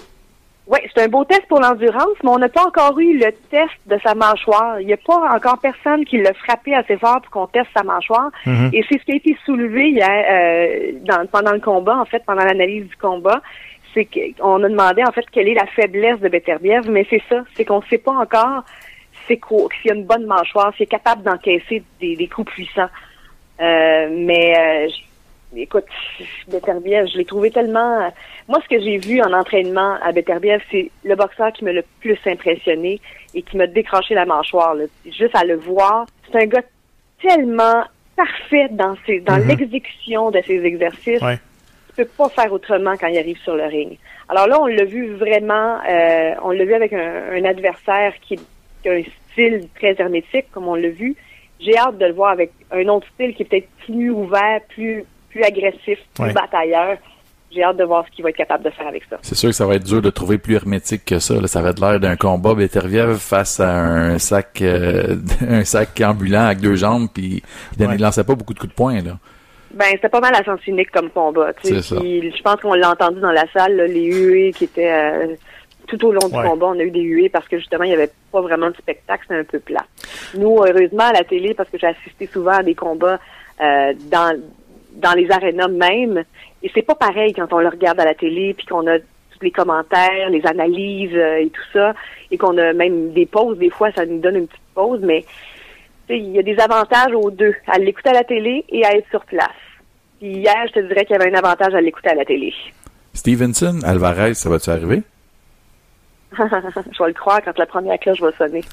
[0.67, 3.69] Oui, c'est un beau test pour l'endurance, mais on n'a pas encore eu le test
[3.87, 4.81] de sa mâchoire.
[4.81, 7.83] Il n'y a pas encore personne qui l'a frappé assez fort pour qu'on teste sa
[7.83, 8.31] mâchoire.
[8.47, 8.71] Mhm.
[8.73, 12.23] Et c'est ce qui a été soulevé hier euh, dans- pendant le combat, en fait,
[12.25, 13.43] pendant l'analyse du combat.
[13.95, 17.45] C'est qu'on a demandé en fait quelle est la faiblesse de Beterbiev, mais c'est ça,
[17.55, 18.65] c'est qu'on ne sait pas encore
[19.27, 22.91] c'est quoi, s'il a une bonne mâchoire, s'il est capable d'encaisser des, des coups puissants.
[23.61, 24.89] Euh, mais euh,
[25.57, 25.87] écoute,
[26.49, 28.11] Beterbiev, je l'ai trouvé tellement.
[28.49, 31.85] Moi, ce que j'ai vu en entraînement à Beterbiev, c'est le boxeur qui m'a le
[32.01, 33.01] plus impressionné
[33.33, 34.75] et qui m'a décroché la mâchoire.
[34.75, 34.85] là.
[35.07, 36.63] Juste à le voir, c'est un gars
[37.23, 37.85] tellement
[38.17, 39.49] parfait dans ses, dans Mhm.
[39.49, 41.23] l'exécution de ses exercices.
[41.23, 41.39] Ouais.
[41.97, 43.99] Il peut pas faire autrement quand il arrive sur le ring.
[44.29, 48.37] Alors là, on l'a vu vraiment, euh, on l'a vu avec un, un adversaire qui,
[48.83, 51.15] qui a un style très hermétique, comme on l'a vu.
[51.61, 55.05] J'ai hâte de le voir avec un autre style qui est peut-être plus ouvert, plus
[55.31, 56.33] plus agressif, plus Ouais.
[56.33, 56.97] batailleur.
[57.53, 59.17] J'ai hâte de voir ce qu'il va être capable de faire avec ça.
[59.23, 61.35] C'est sûr que ça va être dur de trouver plus hermétique que ça.
[61.41, 61.47] là.
[61.47, 65.17] Ça va être l'air d'un combat Beterbiev face à un sac euh,
[65.49, 67.43] un sac ambulant avec deux jambes, puis
[67.79, 67.99] il ne Ouais.
[67.99, 69.01] lançait pas beaucoup de coups de poing.
[69.03, 69.19] Là.
[69.75, 71.53] Ben, c'était pas mal à sens unique comme combat.
[71.55, 71.75] tu sais.
[71.83, 72.01] C'est ça.
[72.01, 75.35] Puis, Je pense qu'on l'a entendu dans la salle, là, les huées qui étaient euh,
[75.89, 76.49] tout au long du Ouais.
[76.49, 76.67] combat.
[76.69, 79.25] On a eu des huées parce que justement, il n'y avait pas vraiment de spectacle,
[79.29, 79.85] c'était un peu plat.
[80.37, 83.19] Nous, heureusement, à la télé, parce que j'ai assisté souvent à des combats
[83.61, 84.41] euh, dans
[84.97, 86.23] dans les arénas même,
[86.63, 89.43] et c'est pas pareil quand on le regarde à la télé, puis qu'on a tous
[89.43, 91.95] les commentaires, les analyses euh, et tout ça,
[92.31, 93.59] et qu'on a même des pauses.
[93.59, 95.23] Des fois, ça nous donne une petite pause, mais
[96.07, 98.85] tu sais, il y a des avantages aux deux, à l'écouter à la télé et
[98.85, 99.49] à être sur place.
[100.25, 102.51] Puis hier, je te dirais qu'il y avait un avantage à l'écouter à la télé.
[103.13, 105.03] Stevenson, Alvarez, ça va-tu arriver?
[106.39, 108.63] je vais le croire quand la première cloche va sonner.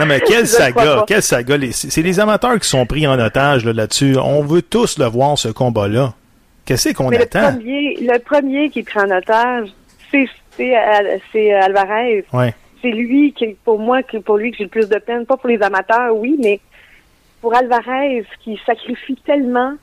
[0.00, 1.56] Non, mais quelle saga, quelle saga.
[1.70, 4.16] C'est les amateurs qui sont pris en otage là, là-dessus.
[4.20, 6.14] On veut tous le voir, ce combat-là.
[6.64, 7.52] Qu'est-ce qu'on Mais le attend?
[7.52, 9.68] premier, le premier qui prend en otage,
[10.10, 10.74] c'est c'est,
[11.30, 12.24] c'est Alvarez.
[12.32, 12.52] Ouais.
[12.82, 15.24] C'est lui qui, pour moi, qui, pour lui que j'ai le plus de peine.
[15.26, 16.58] Pas pour les amateurs, oui, mais
[17.44, 19.74] pour Alvarez qui sacrifie tellement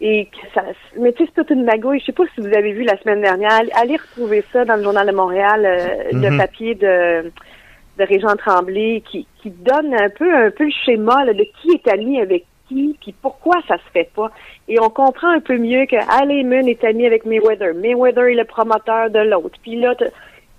[0.00, 0.62] et que ça.
[0.98, 2.00] Mais tu sais, c'est toute une magouille.
[2.00, 3.50] Je sais pas si vous avez vu la semaine dernière.
[3.74, 6.38] Allez retrouver ça dans le journal de Montréal, euh, le Mhm.
[6.38, 7.30] papier de
[7.98, 11.70] de Régent Tremblay qui, qui donne un peu un peu le schéma là, de qui
[11.72, 14.30] est ami avec qui, puis pourquoi ça se fait pas.
[14.68, 17.74] Et on comprend un peu mieux que Al Heyman est ami avec Mayweather.
[17.74, 19.58] Mayweather est le promoteur de l'autre.
[19.62, 19.94] Puis là,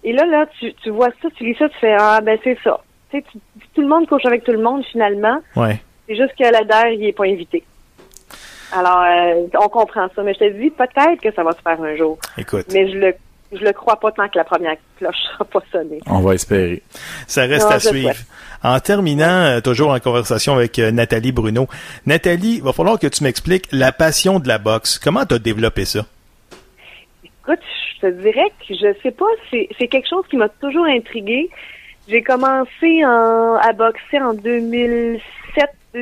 [0.03, 2.57] et là, là, tu, tu vois ça, tu lis ça, tu fais Ah ben c'est
[2.63, 2.79] ça.
[3.11, 3.39] Tu sais, tu-
[3.75, 5.37] tout le monde couche avec tout le monde finalement.
[5.55, 5.79] Ouais.
[6.07, 7.63] C'est juste que l'ADER, il est pas invité.
[8.71, 10.23] Alors, euh, on comprend ça.
[10.23, 12.17] Mais je te dis, peut-être que ça va se faire un jour.
[12.37, 12.65] Écoute.
[12.73, 13.13] Mais je le
[13.53, 15.99] je le crois pas tant que la première cloche sera pas sonnée.
[16.05, 16.81] On va espérer.
[17.27, 18.13] Ça reste Non, à suivre.
[18.13, 18.25] souhaite.
[18.61, 21.67] En terminant, euh, toujours en conversation avec euh, Nathalie Bruno.
[22.05, 24.99] Nathalie, va falloir que tu m'expliques la passion de la boxe.
[24.99, 26.05] Comment tu as développé ça?
[27.23, 27.59] Écoute,
[27.95, 31.49] je te dirais que je sais pas, c'est quelque chose qui m'a toujours intriguée.
[32.09, 34.33] J'ai commencé en, à boxer en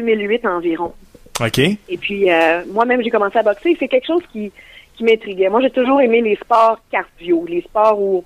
[0.01, 0.93] 2007-2008 environ.
[1.41, 1.59] OK?
[1.59, 3.71] Et puis, euh, moi-même, j'ai commencé à boxer.
[3.71, 4.51] et C'est quelque chose qui,
[4.95, 5.49] qui m'intriguait.
[5.49, 8.23] Moi, j'ai toujours aimé les sports cardio, les sports où,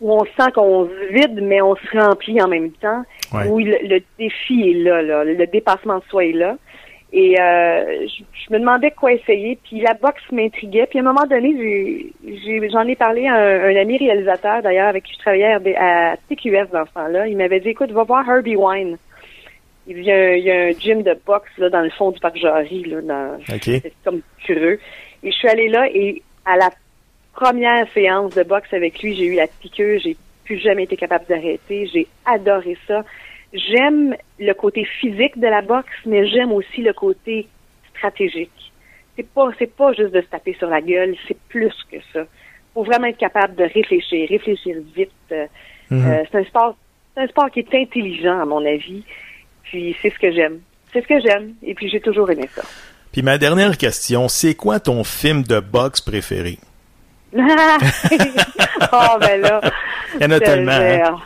[0.00, 3.46] où on sent qu'on se vide, mais on se remplit en même temps, Ouais.
[3.48, 6.56] où le, le défi est là, là, le dépassement de soi est là.
[7.12, 10.86] Et euh, je, je me demandais quoi essayer, puis la boxe m'intriguait.
[10.86, 14.60] Puis à un moment donné, j'ai- j'ai- j'en ai, parlé à un, un ami réalisateur,
[14.62, 17.26] d'ailleurs, avec qui je travaillais à, à TQS dans ce temps-là.
[17.28, 18.96] Il m'avait dit, écoute, va voir Herbie Wine.
[19.88, 22.18] Il y, a, il y a un gym de boxe là, dans le fond du
[22.18, 23.38] parc Jarry, là, dans,
[23.82, 24.80] c'est comme curieux.
[25.22, 26.70] Et je suis allée là et à la
[27.32, 31.26] première séance de boxe avec lui, j'ai eu la piqûre, j'ai plus jamais été capable
[31.26, 33.04] d'arrêter, j'ai adoré ça.
[33.52, 37.46] J'aime le côté physique de la boxe, mais j'aime aussi le côté
[37.96, 38.72] stratégique.
[39.16, 42.24] C'est pas c'est pas juste de se taper sur la gueule, c'est plus que ça.
[42.74, 45.10] Faut vraiment être capable de réfléchir, réfléchir vite.
[45.32, 45.46] Euh,
[45.90, 46.04] Mhm.
[46.04, 46.76] euh, c'est un sport
[47.14, 49.04] c'est un sport qui est intelligent à mon avis.
[49.70, 50.60] Puis c'est ce que j'aime.
[50.92, 52.62] C'est ce que j'aime et puis j'ai toujours aimé ça.
[53.12, 56.58] Puis ma dernière question, c'est quoi ton film de boxe préféré?
[57.36, 57.38] oh,
[59.20, 59.60] ben là.
[60.14, 61.16] Il y en a tellement, hein?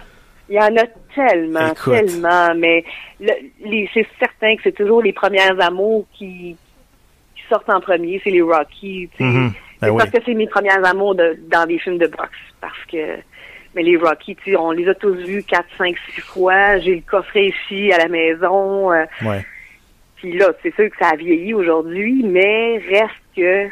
[0.48, 0.84] Il y en a
[1.14, 1.92] tellement, Écoute.
[1.94, 2.84] tellement, mais
[3.20, 6.56] le- c'est certain que c'est toujours les premières amours qui,
[7.36, 9.08] qui sortent en premier, c'est les Rocky.
[9.12, 9.24] tu sais.
[9.24, 9.52] Mhm.
[9.82, 9.98] C'est oui.
[9.98, 12.30] parce que c'est mes premières amours de- dans des films de boxe.
[12.60, 13.16] Parce que,
[13.74, 16.78] mais les Rocky, tu on les a tous vus 4, 5, 6 fois.
[16.78, 18.92] J'ai le coffret ici à la maison.
[18.92, 19.44] euh, Ouais.
[20.16, 23.66] puis là, c'est sûr que ça a vieilli aujourd'hui, mais reste que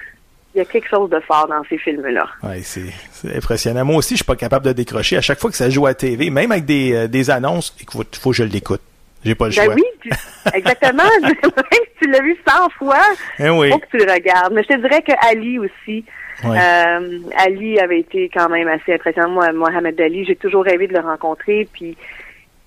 [0.54, 2.26] il y a quelque chose de fort dans ces films-là.
[2.42, 3.84] Ouais, c'est impressionnant.
[3.84, 5.16] Moi aussi, je suis pas capable de décrocher.
[5.16, 8.16] À chaque fois que ça joue à TV, même avec des, euh, des annonces, écoute,
[8.20, 8.80] faut que je l'écoute.
[9.24, 9.74] J'ai pas le Ben choix.
[9.74, 10.10] oui, tu-
[10.54, 11.02] exactement.
[11.22, 13.02] Même si tu l'as vu 100 fois,
[13.38, 13.68] Eh oui.
[13.70, 14.52] faut que tu le regardes.
[14.54, 16.04] Mais je te dirais que Ali aussi,
[16.44, 16.56] Ouais.
[16.58, 19.28] euh, Ali avait été quand même assez impressionnant.
[19.30, 21.96] Moi, Mohamed Ali, j'ai toujours rêvé de le rencontrer, puis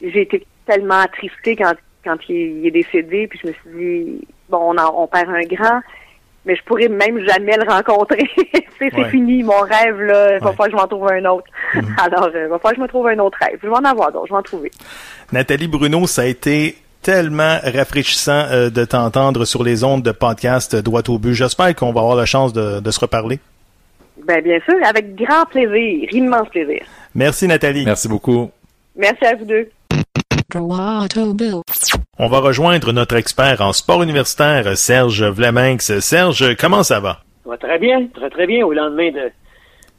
[0.02, 4.28] j'ai été tellement attristée quand, quand il, il est décédé, puis je me suis dit,
[4.50, 5.80] bon, on, en- on perd un grand,
[6.46, 8.30] mais je pourrais même jamais le rencontrer.
[8.80, 9.10] C'est Ouais.
[9.10, 10.56] fini, mon rêve, là, il va Ouais.
[10.56, 11.46] falloir que je m'en trouve un autre.
[12.04, 13.60] Alors, il va falloir que je me trouve un autre rêve.
[13.62, 14.72] Je vais en avoir d'autres, je vais en trouver.
[15.32, 20.74] Nathalie Bruno, ça a été tellement rafraîchissant euh, de t'entendre sur les ondes de podcast
[20.76, 21.34] euh, Droit au but.
[21.34, 23.40] J'espère qu'on va avoir la chance de, de se reparler.
[24.18, 26.84] Ben, bien sûr, avec grand plaisir, immense plaisir.
[27.16, 27.86] Merci Nathalie.
[27.86, 28.52] Merci beaucoup.
[28.96, 29.70] Merci à vous deux.
[32.20, 36.00] On va rejoindre notre expert en sport universitaire, Serge Vlaminx.
[36.00, 37.22] Serge, comment ça va?
[37.44, 39.32] Ça va très bien, très très bien au lendemain de,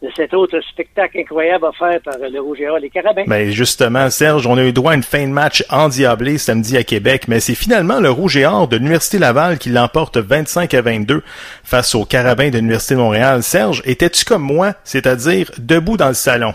[0.03, 3.22] de cet autre spectacle incroyable offert par le Rouge et Or, les Carabins.
[3.28, 6.82] Ben justement, Serge, on a eu droit à une fin de match endiablée samedi à
[6.82, 10.82] Québec, mais c'est finalement le Rouge et Or de l'Université Laval qui l'emporte 25 à
[10.82, 11.22] 22
[11.62, 13.42] face aux Carabins de l'Université de Montréal.
[13.44, 16.53] Serge, étais-tu comme moi, c'est-à-dire debout dans le salon?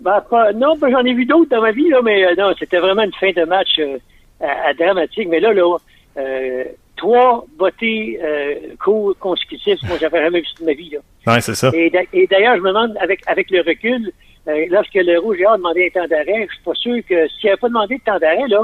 [0.00, 2.52] Ben, pas- non, ben, j'en ai vu d'autres dans ma vie, là, mais euh, non,
[2.58, 3.96] c'était vraiment une fin de match euh,
[4.40, 5.28] à- à dramatique.
[5.30, 5.76] Mais là, là,
[6.18, 6.64] euh,
[6.96, 10.90] trois bottées euh, co- consécutifs, moi, j'avais jamais vu ça de ma vie.
[10.90, 11.32] Là.
[11.34, 11.70] Ouais, c'est ça.
[11.74, 14.12] Et, d'a- et d'ailleurs, je me demande, avec, avec le recul,
[14.48, 17.28] euh, lorsque le Rouge et Or demandait un temps d'arrêt, je suis pas sûr que
[17.28, 18.62] s'il n'avait pas demandé de temps d'arrêt, là,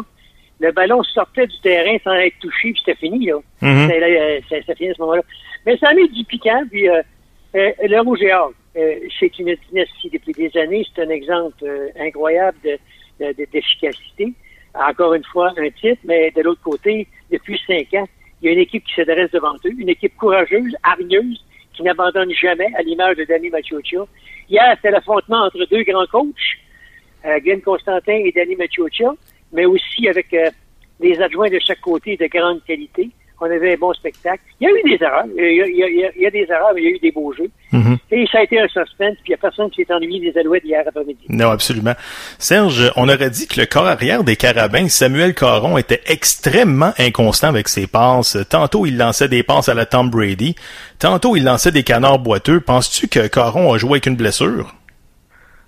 [0.60, 3.38] le ballon sortait du terrain sans être touché, puis c'était fini, là.
[3.60, 3.88] Mhm.
[3.88, 5.22] Là, euh, ça, ça finit à ce moment-là.
[5.66, 7.02] Mais ça a mis du piquant, puis euh,
[7.56, 11.56] euh, le Rouge et Or, euh, c'est une dynastie depuis des années, c'est un exemple
[11.64, 12.78] euh, incroyable de-
[13.52, 14.32] d'efficacité.
[14.74, 18.08] Encore une fois, un titre, mais de l'autre côté, depuis cinq ans,
[18.43, 21.82] il y a une équipe qui se dresse devant eux, une équipe courageuse, hargneuse, qui
[21.82, 24.05] n'abandonne jamais, à l'image de Danny Machiocia.
[24.49, 26.34] Hier, c'était l'affrontement entre deux grands coachs,
[27.24, 29.14] euh, Glenn Constantin et Danny Machiocia,
[29.53, 30.51] mais aussi avec euh,
[31.01, 33.11] des adjoints de chaque côté de grande qualité.
[33.45, 34.40] On avait un bon spectacle.
[34.61, 35.24] Il y a eu des erreurs.
[35.36, 36.80] Il y a, il y a- il y a- il y a des erreurs, mais
[36.82, 37.51] il y a eu des beaux jeux.
[37.72, 37.97] Mhm.
[38.12, 40.38] Et ça a été un suspense, puis il n'y a personne qui s'est ennuyé des
[40.38, 41.24] Alouettes hier après-midi.
[41.28, 41.95] Non, absolument.
[42.38, 47.49] Serge, on aurait dit que le corps arrière des Carabins, Samuel Caron, était extrêmement inconstant
[47.49, 48.38] avec ses passes.
[48.49, 50.55] Tantôt, il lançait des passes à la Tom Brady.
[51.01, 52.61] Tantôt, il lançait des canards boiteux.
[52.61, 54.72] Penses-tu que Caron a joué avec une blessure?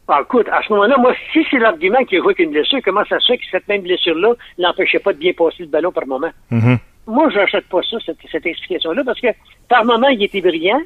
[0.06, 2.78] Ah, écoute, à ce moment-là, moi, si c'est l'argument qu'il a joué avec une blessure,
[2.84, 5.92] comment ça se fait que cette même blessure-là l'empêchait pas de bien passer le ballon
[5.92, 6.30] par moment?
[6.50, 6.78] Mhm.
[7.06, 9.28] Moi, je n'achète pas ça, cette, cette explication-là, parce que
[9.68, 10.80] par moment, il était brillant,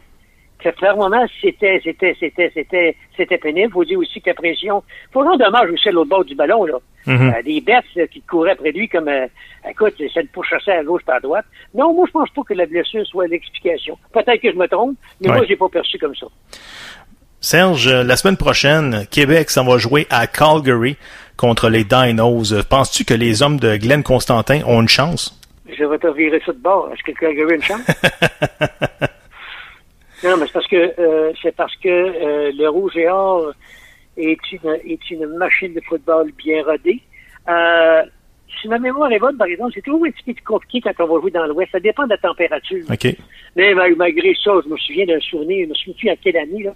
[0.59, 3.73] que par moment, c'était, c'était, c'était, c'était, c'était pénible.
[3.73, 6.65] Faut dire aussi que la pression, faut rendre dommage aussi à l'autre bord du ballon,
[6.65, 6.79] là.
[7.07, 7.33] Mhm.
[7.33, 9.27] Euh, des bêtes là, qui couraient après lui comme, euh,
[9.71, 11.45] écoute, c'est le pourchasser à gauche par à droite.
[11.75, 13.97] Non, moi, je pense pas que la blessure soit l'explication.
[14.13, 15.37] Peut-être que je me trompe, mais Ouais.
[15.37, 16.27] moi, j'ai pas perçu comme ça.
[17.41, 20.97] Serge, euh, la semaine prochaine, Québec s'en va jouer à Calgary
[21.37, 22.53] contre les Dinos.
[22.69, 25.38] Penses-tu que les hommes de Glenn Constantin ont une chance?
[25.69, 26.91] Je vais te virer ça de bord.
[26.93, 27.81] Est-ce que Calgary a une chance?
[30.25, 33.53] non, mais c'est parce que euh, c'est parce que euh, le rouge et or
[34.17, 37.01] est une est une machine de football bien rodée.
[37.49, 38.03] Euh,
[38.61, 41.15] si ma mémoire est bonne, par exemple, c'est toujours un petit peu compliqué quand on
[41.15, 41.71] va jouer dans l'Ouest.
[41.71, 42.85] Ça dépend de la température.
[42.91, 43.07] OK.
[43.55, 46.37] Mais ma- malgré ça, je me souviens d'un souvenir, je me souviens plus à quelle
[46.39, 46.75] année, là.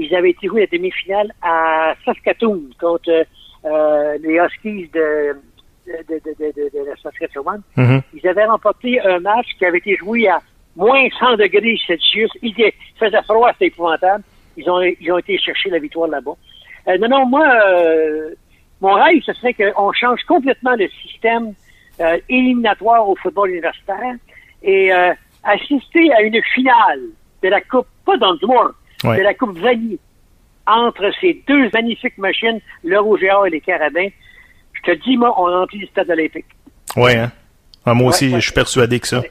[0.00, 3.26] Ils avaient été joués à demi-finale à Saskatoon contre
[3.64, 5.36] euh, les Huskies de
[6.08, 7.60] de, la Saskatchewan.
[7.76, 8.02] Mhm.
[8.14, 10.40] Ils avaient remporté un match qui avait été joué à
[10.76, 12.30] moins 100 degrés Celsius.
[12.42, 12.54] Il
[12.98, 14.24] faisait froid, c'était épouvantable.
[14.56, 16.32] Ils ont, ils ont été chercher la victoire là-bas.
[16.88, 18.30] Euh, non, non, moi, euh,
[18.80, 21.52] mon rêve, ce serait qu'on change complètement le système
[22.00, 24.14] euh, éliminatoire au football universitaire
[24.62, 24.90] et
[25.44, 27.00] assister à une finale
[27.42, 28.72] de la Coupe, pas d'Andmour,
[29.04, 29.18] Ouais.
[29.18, 29.96] de la Coupe Vanier,
[30.66, 34.08] entre ces deux magnifiques machines, le Rouge et les Carabins.
[34.88, 36.46] Te dis, moi, on remplit le stade olympique.
[36.96, 37.30] Ouais, hein?
[37.84, 38.40] Ah, moi aussi, Ouais, ouais.
[38.40, 39.22] je suis persuadé que ça.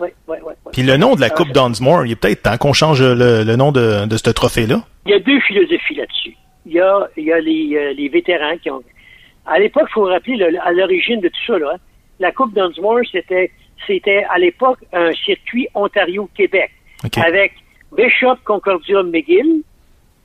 [0.00, 0.52] Oui, oui, oui.
[0.72, 3.44] Puis le nom de la Euh, Coupe Dunsmore, il est peut-être temps qu'on change le,
[3.44, 4.80] le nom de, de ce trophée-là.
[5.04, 6.34] Il y a deux philosophies là-dessus.
[6.64, 8.82] Il y a, il y a les, euh, les vétérans qui ont...
[9.44, 11.78] À l'époque, il faut rappeler, le- à l'origine de tout ça, là, hein,
[12.20, 13.50] la Coupe Dunsmore, c'était,
[13.86, 16.70] c'était à l'époque un circuit Ontario-Québec.
[17.24, 17.52] Avec
[17.96, 19.62] Bishop, Concordia, McGill.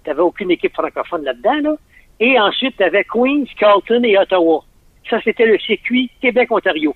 [0.03, 1.75] Tu n'avais aucune équipe francophone là-dedans, là.
[2.19, 4.63] Et ensuite, tu avais Queens, Carlton et Ottawa.
[5.09, 6.95] Ça, c'était le circuit Québec-Ontario.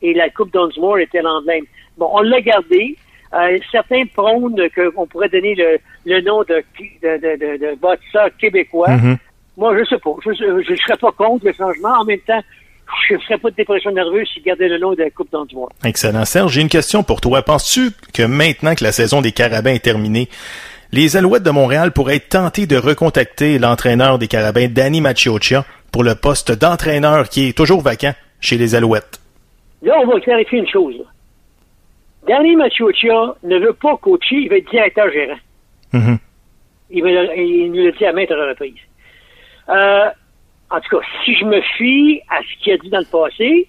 [0.00, 1.64] Et la Coupe Dunsmore était l'emblème.
[1.96, 2.96] Bon, on l'a gardé.
[3.34, 6.62] Euh, certains prônent qu'on pourrait donner le, le nom de,
[7.02, 8.90] de, de, de, de québécois.
[8.90, 9.16] Mhm.
[9.56, 10.10] Moi, je sais pas.
[10.24, 12.00] Je ne serais pas contre le changement.
[12.00, 12.42] En même temps,
[13.08, 15.70] je ne ferais pas de dépression nerveuse s'il gardait le nom de la Coupe Dunsmore.
[15.84, 16.24] Excellent.
[16.24, 17.42] Serge, j'ai une question pour toi.
[17.42, 20.28] Penses-tu que maintenant que la saison des Carabins est terminée,
[20.92, 26.04] les Alouettes de Montréal pourraient être tentés de recontacter l'entraîneur des Carabins, Danny Macchiocia, pour
[26.04, 29.20] le poste d'entraîneur qui est toujours vacant chez les Alouettes?
[29.82, 30.96] Là, on va clarifier une chose.
[30.98, 31.04] Là.
[32.28, 35.38] Danny Machuocha ne veut pas coacher, il veut être directeur gérant.
[35.92, 36.18] Mhm.
[36.90, 38.74] Il, nous l'a dit à maintes reprises.
[39.68, 40.10] Euh,
[40.70, 43.66] en tout cas, si je me fie à ce qu'il a dit dans le passé,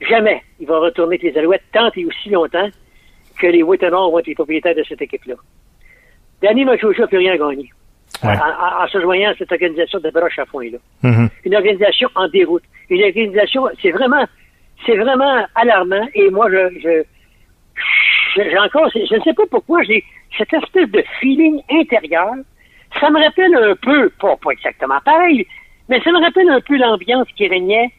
[0.00, 2.68] jamais il va retourner avec les Alouettes tant et aussi longtemps
[3.38, 5.34] que les Whittenor vont être les propriétaires de cette équipe-là.
[6.42, 7.70] Danny Machuocha n'a plus rien gagné
[8.22, 8.30] Ouais.
[8.30, 8.34] en,
[8.80, 10.64] en- en se joignant à cette organisation de broche à foin.
[10.70, 11.28] Là Mhm.
[11.44, 12.62] une organisation en déroute.
[12.88, 14.24] Une organisation, c'est vraiment,
[14.86, 16.06] c'est vraiment alarmant.
[16.14, 20.04] Et moi, je, je, j'ai encore, je ne sais pas pourquoi, j'ai
[20.38, 22.32] cette espèce de feeling intérieur.
[23.00, 25.46] Ça me rappelle un peu, pas, pas exactement pareil,
[25.88, 27.90] mais ça me rappelle un peu l'ambiance qui régnait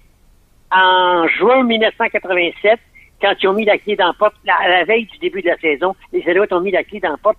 [0.72, 2.80] en juin 1987,
[3.22, 5.42] quand ils ont mis la clé dans la porte, la- à la veille du début
[5.42, 7.38] de la saison, les Alouettes ont mis la clé dans la porte.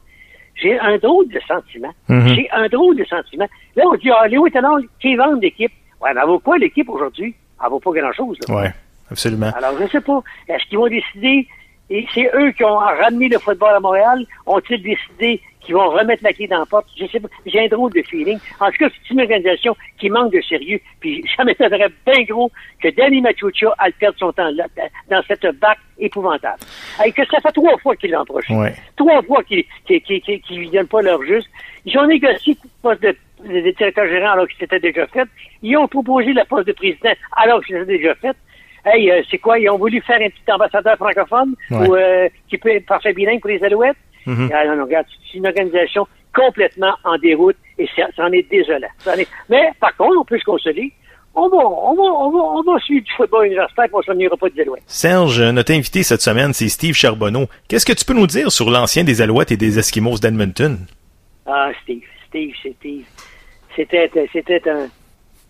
[0.61, 1.93] J'ai un drôle de sentiment.
[2.09, 2.29] Mhm.
[2.35, 3.47] J'ai un drôle de sentiment.
[3.77, 5.73] Là, on dit, ah, les Whittenor, qui vendent l'équipe?
[6.01, 7.35] Ouais, mais elle vaut quoi l'équipe aujourd'hui?
[7.63, 8.39] Elle vaut pas grand-chose.
[8.49, 8.73] Ouais,
[9.11, 9.51] absolument.
[9.57, 10.21] Alors, je sais pas.
[10.49, 11.47] Est-ce qu'ils vont décider,
[11.91, 16.23] et c'est eux qui ont ramené le football à Montréal, ont-ils décidé qu'ils vont remettre
[16.23, 16.87] la clé dans la porte?
[16.99, 17.29] Je sais pas.
[17.47, 18.39] J'ai un drôle de feeling.
[18.61, 22.51] En tout cas, c'est une organisation qui manque de sérieux, puis ça m'étonnerait bien gros
[22.83, 24.65] que Danny Machucha aille perdre son temps là,
[25.11, 26.59] dans cette bac épouvantable.
[27.05, 28.49] Et que ça fait trois fois qu'il l'emproche.
[28.51, 28.75] Ouais.
[28.97, 31.49] Trois fois qu'ils qu'ils qu'ils- qu'ils- qu'ils lui donnent pas leur juste.
[31.85, 33.17] Ils ont négocié le poste de,
[33.47, 35.25] de directeur gérant alors que c'était déjà fait.
[35.63, 38.37] Ils ont proposé le poste de président alors que c'était déjà fait.
[38.85, 39.59] Hey, euh, c'est quoi?
[39.59, 41.89] Ils ont voulu faire un petit ambassadeur francophone Ouais.
[41.89, 43.97] ou euh, qui peut être parfait bilingue pour les Alouettes?
[44.27, 44.51] Mhm.
[44.55, 48.49] Ah, non, non, regarde, c'est une organisation complètement en déroute et ça, ça en est
[48.51, 48.89] désolant.
[48.99, 50.93] Ça en est- Mais par contre, on peut se consoler.
[51.35, 54.29] On va, on va, on va, on va suivre du football universitaire pour on ne
[54.29, 54.83] s'en pas des Alouettes.
[54.87, 57.47] Serge, notre invité cette semaine, c'est Steve Charbonneau.
[57.69, 60.79] Qu'est-ce que tu peux nous dire sur l'ancien des Alouettes et des Eskimos d'Edmonton?
[61.47, 63.05] Ah, Steve, Steve, c'est Steve.
[63.77, 64.89] C'était, c'était un,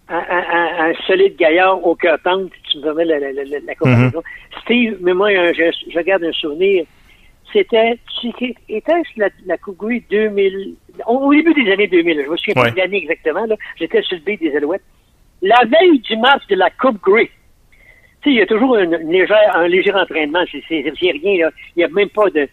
[0.09, 3.75] un, un, un solide gaillard au cœur tendre, tu me permets la, la, la, la
[3.75, 4.23] comparaison.
[4.63, 6.85] Steve, mais moi, un- je, je garde un souvenir.
[7.53, 7.99] C'était,
[8.69, 10.75] était-ce la, la Coupe Grey 2000,
[11.07, 13.57] au, au début des années 2000, je me souviens plus de l'année exactement, là.
[13.79, 14.83] J'étais sur le beat des Alouettes.
[15.41, 17.31] La veille du match de la Coupe Grey,
[18.23, 21.11] tu sais, il y a toujours une, une légère, un léger entraînement, c'est, c'est, c'est
[21.13, 21.51] rien, là.
[21.75, 22.49] Il n'y a même pas de,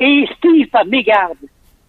[0.00, 1.36] et Steve, par mégarde,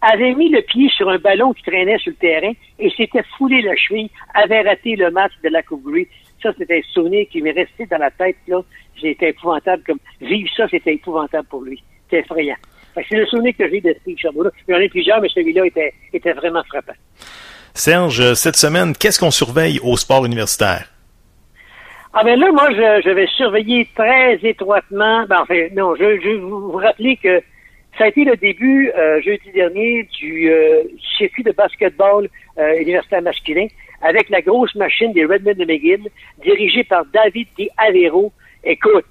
[0.04, 3.62] avait mis le pied sur un ballon qui traînait sur le terrain et s'était foulé
[3.62, 6.08] la cheville, avait raté le match de la Coupe Grey.
[6.42, 8.62] Ça, c'était un souvenir qui m'est resté dans la tête, là.
[9.00, 11.82] C'était épouvantable comme, vivre ça, c'était épouvantable pour lui.
[12.04, 12.56] C'était effrayant.
[12.96, 14.52] C'est le souvenir que j'ai de Steve Charbonneau.
[14.68, 16.94] J'en ai plusieurs, mais celui-là était, était vraiment frappant.
[17.74, 20.90] Serge, cette semaine, qu'est-ce qu'on surveille au sport universitaire?
[22.14, 25.26] Ah ben là, moi, je, je vais surveiller très étroitement.
[25.28, 27.42] Ben, enfin, non, je, je vous rappeler que
[27.98, 30.84] ça a été le début, euh, jeudi dernier, du euh,
[31.18, 32.28] circuit de basketball
[32.58, 33.68] euh, universitaire masculin
[34.02, 36.08] avec la grosse machine des Redmond de McGill,
[36.44, 38.32] dirigée par David Di Avero.
[38.64, 39.06] Écoute,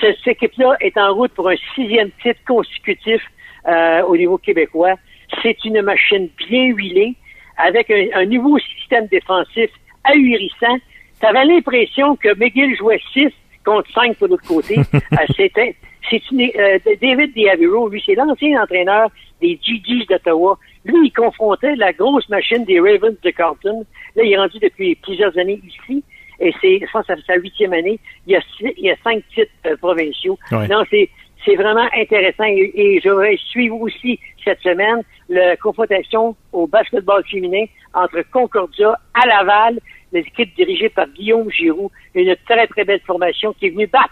[0.00, 3.22] ce- cette équipe-là est en route pour un sixième titre consécutif
[3.68, 4.94] euh, au niveau québécois.
[5.42, 7.14] C'est une machine bien huilée,
[7.56, 9.70] avec un, un nouveau système défensif
[10.04, 10.78] ahurissant.
[11.20, 13.28] Tu avais l'impression que McGill jouait 6
[13.64, 14.76] contre 5 pour l'autre côté.
[15.36, 15.74] C'était
[16.10, 19.08] c'est une, euh, David Diavero, lui, c'est l'ancien entraîneur
[19.40, 20.58] des GGs d'Ottawa.
[20.84, 23.84] Lui, il confrontait la grosse machine des Ravens de Carlton.
[24.14, 26.02] Là, il est rendu depuis plusieurs années ici.
[26.40, 27.98] Et c'est, je pense sa huitième année.
[28.26, 30.38] Il y a, six- il y a cinq titres euh, provinciaux.
[30.52, 30.68] Ouais.
[30.68, 31.08] Non, c'est,
[31.44, 37.24] c'est vraiment intéressant et, et je vais suivre aussi cette semaine la confrontation au basketball
[37.30, 39.80] féminin entre Concordia à Laval,
[40.12, 44.10] les équipes dirigées par Guillaume Giroux, une très très belle formation qui est venue battre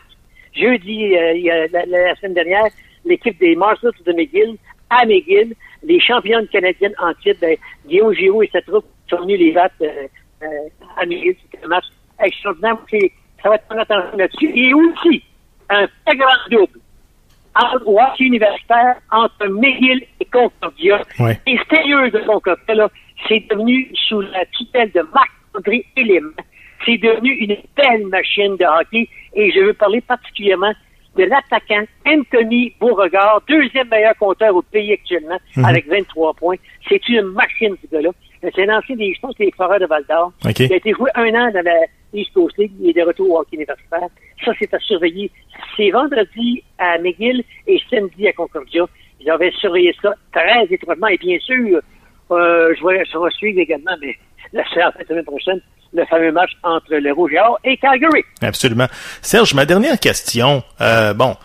[0.55, 2.67] jeudi, euh, il y a- la, la semaine dernière,
[3.05, 4.57] l'équipe des Marshals de McGill
[4.91, 9.39] à McGill, les championnes canadiennes en titre, ben, Guillaume Giroux et sa troupe sont venus
[9.39, 10.07] les battre euh,
[10.43, 10.47] euh,
[10.97, 11.37] à McGill.
[11.43, 11.85] C'était un match
[12.25, 12.77] extraordinaire.
[13.43, 14.51] Ça va être ton attention là-dessus.
[14.59, 15.23] Et aussi,
[15.71, 16.79] un très grand double
[17.57, 21.03] entre hockey universitaire entre McGill et Concordia.
[21.21, 21.39] Ouais.
[21.47, 22.89] Et sérieux de Concordia, là,
[23.29, 26.33] c'est devenu sous la tutelle de Marc-André Elim.
[26.85, 30.73] C'est devenu une belle machine de hockey et je veux parler particulièrement
[31.17, 35.65] de l'attaquant Anthony Beauregard, deuxième meilleur compteur au pays actuellement, Mhm.
[35.65, 36.57] avec 23 points.
[36.89, 38.11] C'est une machine, ce gars-là.
[38.43, 40.33] C'est un ancien des, je pense, des Foreurs de Val d'Or.
[40.45, 40.59] OK.
[40.61, 41.77] Il a été joué un an dans la
[42.13, 42.73] East Coast League.
[42.81, 44.09] Il est de retour au hockey universitaire.
[44.45, 45.31] Ça, c'est à surveiller.
[45.77, 48.85] C'est vendredi à McGill et samedi à Concordia.
[49.25, 51.07] J'avais surveillé ça très étroitement.
[51.07, 51.81] Et bien sûr,
[52.33, 54.15] euh, je, vais, je vais suivre également, mais
[54.53, 54.65] la
[55.09, 55.61] semaine prochaine,
[55.93, 58.25] le fameux match entre le Rouge et Or et Calgary.
[58.43, 58.87] Absolument.
[59.23, 60.63] Serge, ma dernière question.
[60.81, 61.37] Euh, bon,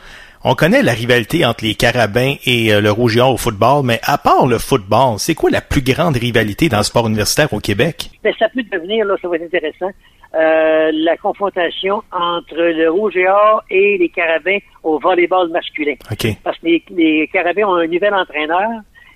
[0.44, 3.84] on connaît la rivalité entre les Carabins et euh, le Rouge et Or au football,
[3.84, 7.54] mais à part le football, c'est quoi la plus grande rivalité dans le sport universitaire
[7.54, 8.10] au Québec?
[8.24, 9.92] Mais ça peut devenir, là, ça va être intéressant,
[10.36, 15.96] euh, la confrontation entre le Rouge et Or et les Carabins au volleyball masculin.
[16.12, 16.28] OK.
[16.44, 18.70] Parce que les, les Carabins ont un nouvel entraîneur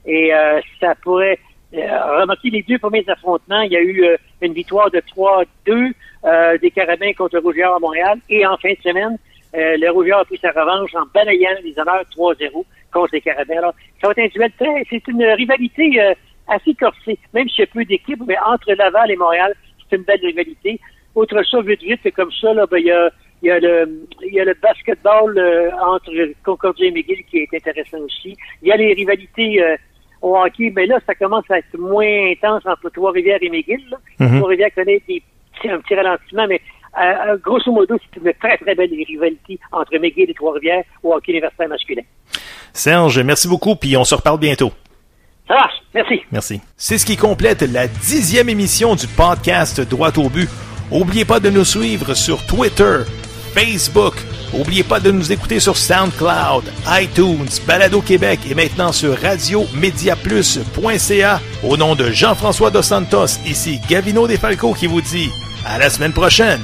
[0.05, 1.39] et euh, ça pourrait
[1.73, 3.61] euh, remarquer les deux premiers affrontements.
[3.61, 5.91] Il y a eu euh, une victoire de 3-2
[6.25, 9.17] euh, des Carabins contre le Rouge et Or à Montréal et en fin de semaine,
[9.55, 13.09] euh, le Rouge et Or a pris sa revanche en balayant les honneurs 3-0 contre
[13.13, 13.57] les Carabins.
[13.57, 14.85] Alors, ça va être un duel très...
[14.89, 16.13] C'est une rivalité euh,
[16.47, 19.53] assez corsée, même a peu d'équipes, mais entre Laval et Montréal,
[19.89, 20.79] c'est une belle rivalité.
[21.15, 23.09] Autre chose, vite, vite, comme ça, là, ben, il y a,
[23.41, 26.11] il y a le, il y a le basketball euh, entre
[26.43, 28.35] Concordia et McGill qui est intéressant aussi.
[28.61, 29.75] Il y a les rivalités euh,
[30.23, 33.83] au hockey, mais là, ça commence à être moins intense entre Trois-Rivières et McGill.
[34.19, 34.37] Mhm.
[34.39, 35.21] Trois-Rivières connaît des
[35.53, 36.59] petits- un petit ralentissement, mais
[36.99, 41.13] euh, euh, grosso modo, c'est une très, très belle rivalité entre McGill et Trois-Rivières au
[41.13, 42.01] hockey universitaire masculin.
[42.71, 44.71] Serge, merci beaucoup, puis on se reparle bientôt.
[45.47, 45.75] Ça marche.
[45.93, 46.21] Merci.
[46.31, 46.61] Merci.
[46.77, 50.49] C'est ce qui complète la dixième émission du podcast Droit au but.
[50.91, 52.99] Oubliez pas de nous suivre sur Twitter,
[53.53, 54.15] Facebook.
[54.53, 56.65] Oubliez pas de nous écouter sur SoundCloud,
[57.01, 61.41] iTunes, Balado Québec et maintenant sur radiomediaplus.ca.
[61.63, 65.29] Au nom de Jean-François Dos Santos, ici Gavino Desfalco qui vous dit
[65.65, 66.61] à la semaine prochaine.